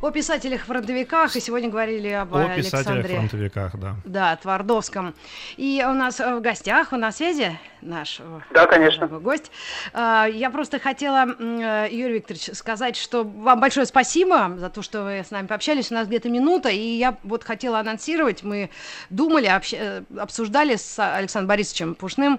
О 0.00 0.12
писателях-фронтовиках, 0.12 1.34
и 1.34 1.40
сегодня 1.40 1.68
говорили 1.68 2.08
об 2.10 2.32
О 2.32 2.38
Александре... 2.38 3.02
писателях-фронтовиках, 3.02 3.76
да. 3.80 3.96
Да, 4.04 4.36
Твардовском. 4.36 5.12
И 5.56 5.84
у 5.84 5.92
нас 5.92 6.20
в 6.20 6.40
гостях, 6.40 6.92
у 6.92 6.96
нас 6.96 7.16
связи 7.16 7.58
наш 7.80 8.20
э, 8.20 8.40
да, 8.52 8.66
конечно. 8.66 9.08
гость. 9.08 9.50
А, 9.92 10.26
я 10.26 10.50
просто 10.50 10.78
хотела, 10.78 11.26
э, 11.26 11.88
Юрий 11.90 12.14
Викторович, 12.14 12.56
сказать, 12.56 12.94
что 12.96 13.24
вам 13.24 13.58
большое 13.58 13.86
спасибо 13.86 14.54
за 14.56 14.70
то, 14.70 14.82
что 14.82 15.02
вы 15.02 15.24
с 15.26 15.32
нами 15.32 15.48
пообщались. 15.48 15.90
У 15.90 15.94
нас 15.94 16.06
где-то 16.06 16.28
минута, 16.28 16.68
и 16.68 16.78
я 16.78 17.16
вот 17.24 17.42
хотела 17.42 17.80
анонсировать. 17.80 18.44
Мы 18.44 18.70
думали, 19.10 19.46
общ... 19.46 19.74
Э, 19.74 20.04
обсуждали 20.16 20.76
с 20.76 20.96
Александром 20.98 21.48
Борисовичем 21.48 21.96
Пушным, 21.96 22.38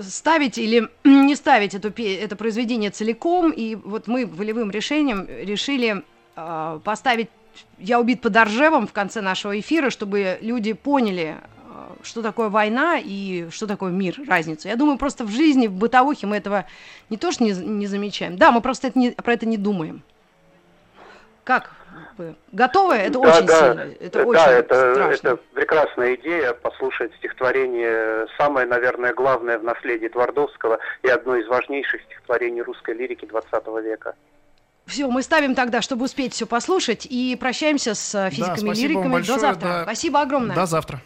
ставить 0.00 0.58
или 0.58 0.88
не 1.04 1.34
ставить 1.34 1.74
эту, 1.74 1.88
это 2.00 2.36
произведение 2.36 2.90
целиком. 2.90 3.50
И 3.50 3.74
вот 3.74 4.06
мы 4.06 4.26
волевым 4.26 4.70
решением 4.70 5.26
решили 5.28 6.04
Э, 6.38 6.78
поставить 6.84 7.30
«Я 7.78 7.98
убит 7.98 8.20
под 8.20 8.36
Оржевом» 8.36 8.86
в 8.86 8.92
конце 8.92 9.20
нашего 9.20 9.58
эфира, 9.58 9.90
чтобы 9.90 10.38
люди 10.40 10.72
поняли, 10.72 11.36
э, 11.36 11.94
что 12.02 12.22
такое 12.22 12.48
война 12.48 12.98
и 13.02 13.48
что 13.50 13.66
такое 13.66 13.90
мир, 13.90 14.14
разницу. 14.28 14.68
Я 14.68 14.76
думаю, 14.76 14.98
просто 14.98 15.24
в 15.24 15.30
жизни, 15.30 15.66
в 15.66 15.72
бытовухе 15.72 16.28
мы 16.28 16.36
этого 16.36 16.66
не 17.10 17.16
то 17.16 17.32
что 17.32 17.42
не, 17.42 17.52
не 17.52 17.86
замечаем. 17.88 18.36
Да, 18.36 18.52
мы 18.52 18.60
просто 18.60 18.86
это 18.88 18.98
не, 18.98 19.10
про 19.10 19.32
это 19.32 19.46
не 19.46 19.56
думаем. 19.56 20.02
Как 21.42 21.72
вы 22.18 22.36
готовы? 22.52 22.94
Это 22.94 23.14
да, 23.14 23.18
очень 23.18 23.46
да, 23.46 23.58
сильно. 23.58 23.94
Это 23.98 24.18
да, 24.18 24.26
очень 24.26 24.40
это, 24.42 24.94
страшно. 24.94 25.28
это 25.28 25.36
прекрасная 25.54 26.14
идея 26.14 26.52
послушать 26.52 27.12
стихотворение, 27.16 28.26
самое, 28.36 28.66
наверное, 28.66 29.12
главное 29.12 29.58
в 29.58 29.64
наследии 29.64 30.08
Твардовского 30.08 30.78
и 31.02 31.08
одно 31.08 31.34
из 31.34 31.48
важнейших 31.48 32.00
стихотворений 32.02 32.62
русской 32.62 32.94
лирики 32.94 33.24
20 33.24 33.66
века. 33.82 34.14
Все, 34.88 35.06
мы 35.10 35.22
ставим 35.22 35.54
тогда, 35.54 35.82
чтобы 35.82 36.06
успеть 36.06 36.32
все 36.32 36.46
послушать, 36.46 37.06
и 37.08 37.36
прощаемся 37.36 37.94
с 37.94 38.14
э, 38.14 38.30
физиками 38.30 38.70
и 38.70 38.74
лириками. 38.74 39.12
Большое, 39.12 39.36
до 39.36 39.40
завтра. 39.40 39.68
Да. 39.68 39.82
Спасибо 39.82 40.22
огромное. 40.22 40.56
До 40.56 40.64
завтра. 40.64 41.02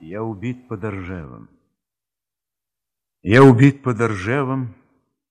Я 0.00 0.24
убит 0.24 0.66
под 0.66 0.82
Ржевом. 0.82 1.48
Я 3.22 3.44
убит 3.44 3.84
под 3.84 4.00
Ржевом 4.00 4.74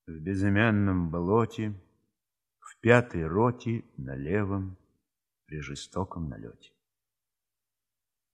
в 0.07 0.11
безымянном 0.11 1.09
болоте, 1.09 1.73
в 2.59 2.79
пятой 2.79 3.27
роте 3.27 3.83
на 3.97 4.15
левом 4.15 4.77
при 5.45 5.59
жестоком 5.59 6.29
налете. 6.29 6.71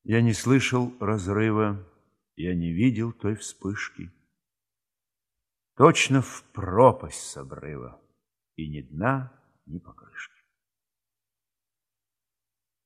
Я 0.03 0.21
не 0.21 0.33
слышал 0.33 0.93
разрыва, 0.99 1.83
я 2.35 2.53
не 2.53 2.71
видел 2.71 3.13
той 3.13 3.35
вспышки. 3.35 4.11
Точно 5.75 6.21
в 6.21 6.43
пропасть 6.53 7.23
с 7.23 7.35
обрыва 7.35 7.99
и 8.57 8.67
ни 8.67 8.81
дна, 8.81 9.31
ни 9.65 9.79
покрышки. 9.79 10.43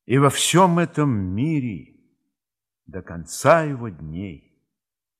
И 0.05 0.17
во 0.17 0.29
всем 0.29 0.77
этом 0.77 1.09
мире 1.09 1.95
до 2.85 3.01
конца 3.01 3.63
его 3.63 3.89
дней 3.89 4.51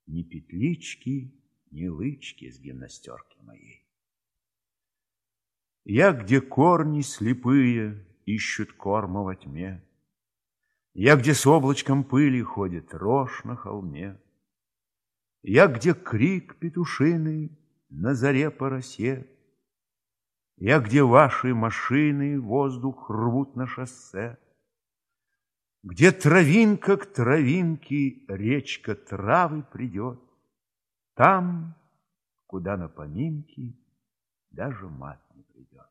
ни 0.05 0.23
петлички, 0.23 1.33
ни 1.71 1.87
лычки 1.87 2.51
с 2.51 2.59
гимнастерки 2.59 3.39
моей. 3.41 3.87
Я, 5.85 6.11
где 6.11 6.41
корни 6.41 7.01
слепые 7.01 8.05
ищут 8.25 8.73
корма 8.73 9.23
во 9.23 9.35
тьме, 9.35 9.83
Я, 10.93 11.15
где 11.15 11.33
с 11.33 11.47
облачком 11.47 12.03
пыли 12.03 12.41
ходит 12.41 12.93
рожь 12.93 13.45
на 13.45 13.55
холме, 13.55 14.21
Я, 15.41 15.67
где 15.67 15.93
крик 15.93 16.57
петушиный 16.59 17.57
на 17.89 18.13
заре 18.13 18.51
по 18.51 18.69
росе, 18.69 19.25
я, 20.61 20.79
где 20.79 21.01
ваши 21.01 21.55
машины 21.55 22.39
воздух 22.39 23.09
рвут 23.09 23.55
на 23.55 23.65
шоссе, 23.65 24.37
Где 25.81 26.11
травинка 26.11 26.97
к 26.97 27.07
травинке 27.07 28.23
речка 28.27 28.93
травы 28.93 29.63
придет, 29.63 30.21
Там, 31.15 31.75
куда 32.45 32.77
на 32.77 32.89
поминки 32.89 33.75
даже 34.51 34.87
мать 34.87 35.23
не 35.33 35.41
придет. 35.41 35.89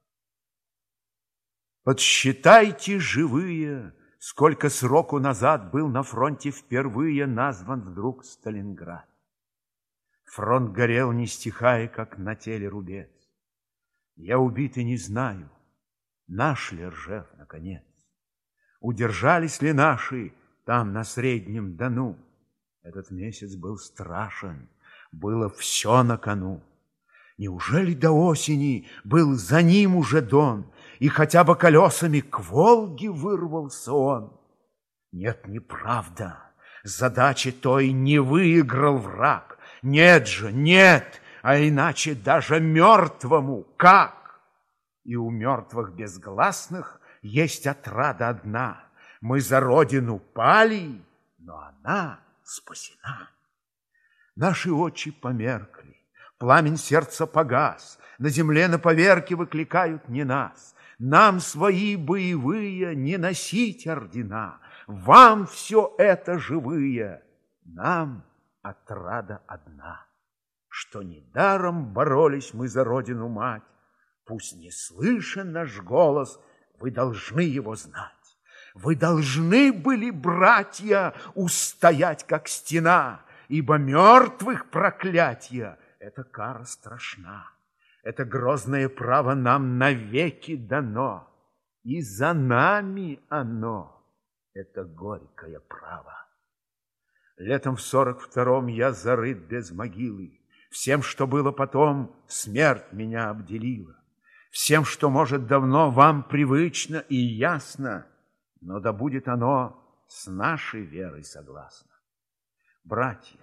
Подсчитайте, 1.82 3.00
живые, 3.00 3.92
Сколько 4.20 4.70
сроку 4.70 5.18
назад 5.18 5.72
был 5.72 5.88
на 5.88 6.04
фронте 6.04 6.52
впервые 6.52 7.26
назван 7.26 7.80
вдруг 7.80 8.24
Сталинград. 8.24 9.08
Фронт 10.26 10.70
горел, 10.70 11.10
не 11.10 11.26
стихая, 11.26 11.88
как 11.88 12.18
на 12.18 12.36
теле 12.36 12.68
рубец. 12.68 13.19
Я 14.22 14.38
убит 14.38 14.76
и 14.76 14.84
не 14.84 14.98
знаю, 14.98 15.48
наш 16.28 16.72
ли 16.72 16.84
Ржев, 16.84 17.26
наконец. 17.38 17.82
Удержались 18.80 19.62
ли 19.62 19.72
наши 19.72 20.34
там, 20.66 20.92
на 20.92 21.04
Среднем 21.04 21.74
Дону? 21.76 22.18
Этот 22.82 23.10
месяц 23.10 23.54
был 23.56 23.78
страшен, 23.78 24.68
было 25.10 25.48
все 25.48 26.02
на 26.02 26.18
кону. 26.18 26.62
Неужели 27.38 27.94
до 27.94 28.10
осени 28.10 28.86
был 29.04 29.32
за 29.36 29.62
ним 29.62 29.96
уже 29.96 30.20
Дон, 30.20 30.70
И 30.98 31.08
хотя 31.08 31.42
бы 31.42 31.56
колесами 31.56 32.20
к 32.20 32.40
Волге 32.40 33.10
вырвался 33.10 33.94
он? 33.94 34.38
Нет, 35.12 35.48
неправда, 35.48 36.38
задачи 36.84 37.52
той 37.52 37.92
не 37.92 38.18
выиграл 38.18 38.98
враг. 38.98 39.58
Нет 39.80 40.28
же, 40.28 40.52
нет, 40.52 41.22
а 41.42 41.58
иначе 41.58 42.14
даже 42.14 42.60
мертвому 42.60 43.66
как? 43.76 44.40
И 45.04 45.16
у 45.16 45.30
мертвых 45.30 45.94
безгласных 45.94 47.00
есть 47.22 47.66
отрада 47.66 48.28
одна. 48.28 48.84
Мы 49.20 49.40
за 49.40 49.60
родину 49.60 50.18
пали, 50.18 51.00
но 51.38 51.58
она 51.58 52.20
спасена. 52.42 53.30
Наши 54.36 54.72
очи 54.72 55.10
померкли, 55.10 55.96
пламень 56.38 56.76
сердца 56.76 57.26
погас, 57.26 57.98
На 58.18 58.28
земле 58.28 58.68
на 58.68 58.78
поверке 58.78 59.34
выкликают 59.34 60.08
не 60.08 60.24
нас. 60.24 60.74
Нам 60.98 61.40
свои 61.40 61.96
боевые 61.96 62.94
не 62.94 63.16
носить 63.16 63.86
ордена, 63.86 64.58
Вам 64.86 65.46
все 65.46 65.94
это 65.96 66.38
живые, 66.38 67.22
нам 67.64 68.22
отрада 68.62 69.40
одна 69.46 70.09
что 70.80 71.02
недаром 71.02 71.92
боролись 71.92 72.54
мы 72.54 72.66
за 72.66 72.84
родину 72.84 73.28
мать. 73.28 73.62
Пусть 74.24 74.56
не 74.56 74.70
слышен 74.70 75.52
наш 75.52 75.78
голос, 75.82 76.40
вы 76.78 76.90
должны 76.90 77.40
его 77.40 77.74
знать. 77.74 78.38
Вы 78.72 78.96
должны 78.96 79.74
были, 79.74 80.10
братья, 80.10 81.12
устоять, 81.34 82.26
как 82.26 82.48
стена, 82.48 83.20
ибо 83.48 83.76
мертвых 83.76 84.70
проклятия— 84.70 85.78
это 85.98 86.24
кара 86.24 86.64
страшна. 86.64 87.46
Это 88.02 88.24
грозное 88.24 88.88
право 88.88 89.34
нам 89.34 89.76
навеки 89.76 90.56
дано, 90.56 91.28
и 91.82 92.00
за 92.00 92.32
нами 92.32 93.20
оно— 93.28 94.02
это 94.54 94.84
горькое 94.84 95.60
право. 95.60 96.26
Летом 97.36 97.76
в 97.76 97.82
сорок 97.82 98.22
втором 98.22 98.68
я 98.68 98.92
зарыт 98.92 99.46
без 99.46 99.72
могилы, 99.72 100.39
Всем, 100.70 101.02
что 101.02 101.26
было 101.26 101.50
потом, 101.50 102.14
смерть 102.28 102.92
меня 102.92 103.30
обделила. 103.30 103.96
Всем, 104.50 104.84
что, 104.84 105.10
может, 105.10 105.46
давно 105.46 105.90
вам 105.90 106.22
привычно 106.22 106.98
и 107.08 107.16
ясно, 107.16 108.06
но 108.60 108.80
да 108.80 108.92
будет 108.92 109.28
оно 109.28 109.76
с 110.08 110.28
нашей 110.28 110.82
верой 110.82 111.24
согласно. 111.24 111.90
Братья, 112.84 113.38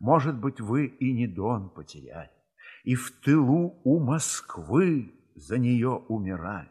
Может 0.00 0.36
быть, 0.36 0.60
вы 0.60 0.86
и 0.86 1.12
не 1.12 1.26
Дон 1.26 1.70
потеряли, 1.70 2.30
И 2.84 2.94
в 2.94 3.10
тылу 3.20 3.80
у 3.82 3.98
Москвы 3.98 5.12
за 5.34 5.58
нее 5.58 5.90
умирали, 6.08 6.70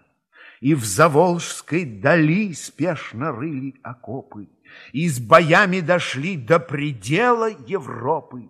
И 0.61 0.73
в 0.73 0.85
Заволжской 0.85 1.83
дали 1.83 2.53
спешно 2.53 3.33
рыли 3.33 3.75
окопы, 3.83 4.49
И 4.93 5.09
с 5.09 5.19
боями 5.19 5.81
дошли 5.81 6.37
до 6.37 6.59
предела 6.59 7.49
Европы. 7.49 8.49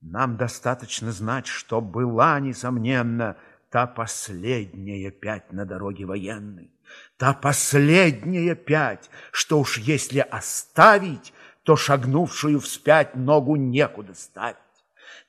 Нам 0.00 0.38
достаточно 0.38 1.12
знать, 1.12 1.46
что 1.46 1.80
была, 1.80 2.40
несомненно, 2.40 3.36
та 3.70 3.86
последняя 3.86 5.10
пять 5.10 5.52
на 5.52 5.66
дороге 5.66 6.06
военной, 6.06 6.70
та 7.18 7.34
последняя 7.34 8.54
пять, 8.54 9.10
что 9.30 9.60
уж 9.60 9.78
если 9.78 10.20
оставить, 10.20 11.34
то 11.64 11.76
шагнувшую 11.76 12.60
вспять 12.60 13.14
ногу 13.14 13.56
некуда 13.56 14.14
ставить. 14.14 14.56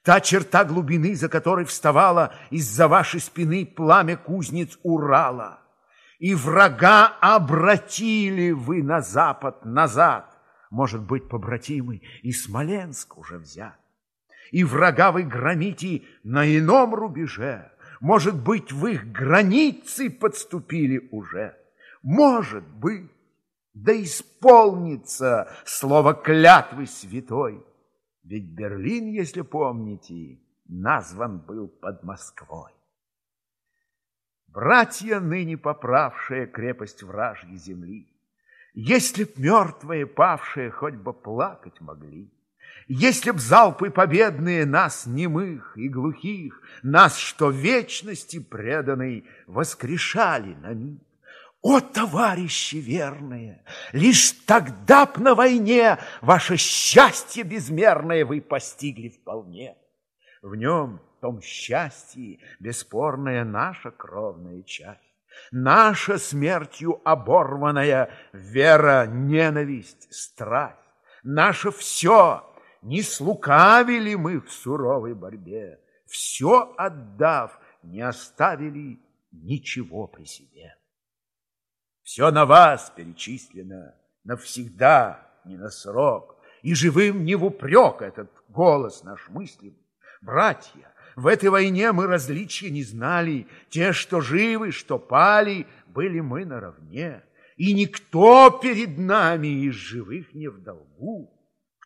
Та 0.04 0.22
черта 0.22 0.64
глубины, 0.64 1.16
за 1.16 1.28
которой 1.28 1.66
вставала 1.66 2.34
из-за 2.50 2.88
вашей 2.88 3.20
спины 3.20 3.66
пламя 3.66 4.16
кузнец 4.16 4.80
Урала. 4.82 5.60
И 6.18 6.34
врага 6.34 7.08
обратили 7.20 8.52
вы 8.52 8.82
на 8.82 9.02
запад, 9.02 9.66
назад. 9.66 10.26
Может 10.72 11.02
быть, 11.02 11.28
побратимый, 11.28 12.02
и 12.24 12.32
Смоленск 12.32 13.18
уже 13.18 13.38
взят 13.38 13.82
и 14.52 14.64
врага 14.64 15.12
вы 15.12 15.24
громите 15.24 16.04
на 16.24 16.46
ином 16.46 16.94
рубеже. 16.94 17.72
Может 18.00 18.36
быть, 18.36 18.72
в 18.72 18.86
их 18.88 19.12
границы 19.12 20.10
подступили 20.10 21.08
уже. 21.12 21.58
Может 22.04 22.68
быть, 22.68 23.10
да 23.74 23.94
исполнится 23.94 25.52
слово 25.66 26.14
клятвы 26.14 26.86
святой. 26.86 27.66
Ведь 28.24 28.52
Берлин, 28.52 29.08
если 29.08 29.42
помните, 29.42 30.40
назван 30.66 31.40
был 31.40 31.68
под 31.68 32.04
Москвой. 32.04 32.72
Братья, 34.48 35.20
ныне 35.20 35.58
поправшие 35.58 36.46
крепость 36.46 37.04
вражьей 37.04 37.56
земли, 37.56 38.08
Если 38.74 39.26
б 39.26 39.32
мертвые 39.38 40.06
павшие 40.06 40.72
хоть 40.72 40.96
бы 40.96 41.14
плакать 41.14 41.82
могли, 41.82 42.32
если 42.88 43.32
б 43.32 43.40
залпы 43.40 43.90
победные 43.90 44.66
нас, 44.66 45.06
немых 45.06 45.78
и 45.78 45.88
глухих, 45.88 46.62
Нас, 46.84 47.18
что 47.18 47.50
вечности 47.50 48.40
преданной, 48.40 49.26
воскрешали 49.48 50.56
на 50.56 50.74
миг. 50.74 51.02
О, 51.62 51.80
товарищи 51.80 52.78
верные, 52.78 53.64
лишь 53.94 54.32
тогда 54.48 55.06
б 55.06 55.22
на 55.22 55.36
войне 55.36 56.00
Ваше 56.22 56.58
счастье 56.58 57.44
безмерное 57.44 58.26
вы 58.26 58.42
постигли 58.42 59.10
вполне. 59.10 59.78
В 60.42 60.56
нем, 60.56 61.00
том 61.22 61.40
счастье, 61.42 62.40
бесспорная 62.60 63.46
наша 63.46 63.92
кровная 63.92 64.64
часть. 64.64 65.00
Наша 65.52 66.18
смертью 66.18 67.00
оборванная 67.06 68.10
вера, 68.34 69.06
ненависть, 69.06 70.12
страсть. 70.12 70.76
Наше 71.24 71.72
все 71.72 72.51
не 72.82 73.02
слукавили 73.02 74.16
мы 74.16 74.42
в 74.42 74.52
суровой 74.52 75.14
борьбе, 75.14 75.80
все 76.06 76.74
отдав, 76.78 77.60
не 77.84 78.02
оставили 78.02 79.00
ничего 79.32 80.08
при 80.08 80.26
себе. 80.26 80.76
Все 82.04 82.32
на 82.32 82.46
вас 82.46 82.92
перечислено, 82.96 83.96
навсегда, 84.24 85.28
не 85.46 85.58
на 85.58 85.70
срок, 85.70 86.38
и 86.62 86.74
живым 86.74 87.24
не 87.24 87.36
в 87.36 87.46
упрек 87.46 88.02
этот 88.02 88.32
голос 88.50 89.04
наш 89.04 89.30
мыслим. 89.30 89.78
Братья, 90.22 90.94
в 91.16 91.28
этой 91.28 91.50
войне 91.50 91.92
мы 91.92 92.08
различия 92.08 92.70
не 92.70 92.84
знали, 92.84 93.48
те, 93.70 93.94
что 93.94 94.22
живы, 94.22 94.72
что 94.72 95.00
пали, 95.00 95.68
были 95.88 96.20
мы 96.20 96.46
наравне, 96.46 97.24
и 97.58 97.74
никто 97.74 98.50
перед 98.50 98.98
нами 98.98 99.66
из 99.66 99.76
живых 99.76 100.34
не 100.34 100.48
в 100.48 100.62
долгу 100.62 101.41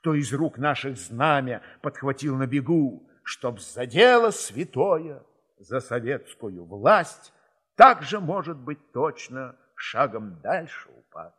кто 0.05 0.13
из 0.13 0.31
рук 0.33 0.59
наших 0.59 0.97
знамя 0.97 1.63
подхватил 1.81 2.35
на 2.35 2.45
бегу, 2.45 3.09
чтоб 3.23 3.59
за 3.59 3.87
дело 3.87 4.29
святое, 4.29 5.25
за 5.57 5.79
советскую 5.79 6.63
власть, 6.63 7.33
также 7.73 8.19
может 8.19 8.55
быть 8.55 8.91
точно 8.91 9.57
шагом 9.73 10.39
дальше 10.41 10.91
упасть. 10.91 11.35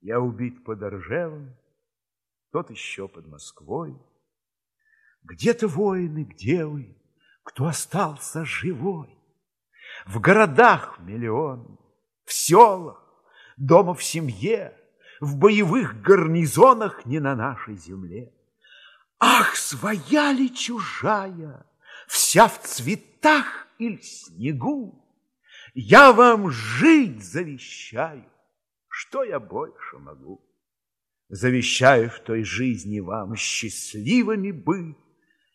Я 0.00 0.18
убит 0.18 0.64
под 0.64 0.82
Оржевом, 0.82 1.56
тот 2.50 2.68
еще 2.70 3.06
под 3.06 3.28
Москвой. 3.28 3.96
Где-то 5.22 5.68
воины, 5.68 6.24
где 6.24 6.64
вы, 6.64 7.00
кто 7.44 7.66
остался 7.66 8.44
живой? 8.44 9.16
В 10.04 10.18
городах 10.18 10.98
миллион, 10.98 11.78
в 12.24 12.32
селах, 12.32 13.24
дома 13.56 13.94
в 13.94 14.02
семье, 14.02 14.76
в 15.22 15.36
боевых 15.36 16.02
гарнизонах 16.02 17.06
не 17.06 17.20
на 17.20 17.36
нашей 17.36 17.76
земле. 17.76 18.32
Ах, 19.20 19.54
своя 19.54 20.32
ли 20.32 20.52
чужая, 20.52 21.64
вся 22.08 22.48
в 22.48 22.60
цветах 22.62 23.68
или 23.78 23.98
снегу, 23.98 25.00
я 25.74 26.12
вам 26.12 26.50
жить 26.50 27.22
завещаю, 27.22 28.24
что 28.88 29.22
я 29.22 29.38
больше 29.38 29.98
могу? 29.98 30.44
Завещаю 31.28 32.10
в 32.10 32.18
той 32.18 32.42
жизни 32.42 32.98
вам 32.98 33.36
счастливыми 33.36 34.50
быть 34.50 34.96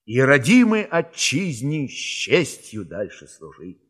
и 0.05 0.21
родимой 0.21 0.83
отчизне 0.83 1.89
с 1.89 1.91
честью 1.91 2.85
дальше 2.85 3.27
служить. 3.27 3.81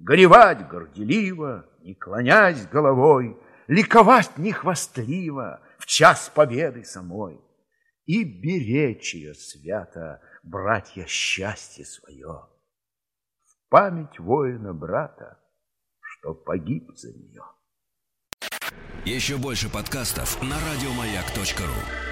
Горевать 0.00 0.66
горделиво, 0.66 1.64
не 1.84 1.94
клонясь 1.94 2.66
головой, 2.66 3.38
ликовать 3.72 4.36
нехвастливо 4.36 5.62
в 5.78 5.86
час 5.86 6.30
победы 6.34 6.84
самой. 6.84 7.40
И 8.04 8.24
беречь 8.24 9.14
ее 9.14 9.34
свято, 9.34 10.20
братья, 10.42 11.06
счастье 11.06 11.84
свое, 11.84 12.48
в 13.44 13.70
память 13.70 14.18
воина-брата, 14.18 15.38
что 16.00 16.34
погиб 16.34 16.90
за 16.94 17.12
нее. 17.12 17.44
Еще 19.04 19.38
больше 19.38 19.70
подкастов 19.70 20.42
на 20.42 20.56
радиомаяк.ру 20.56 22.11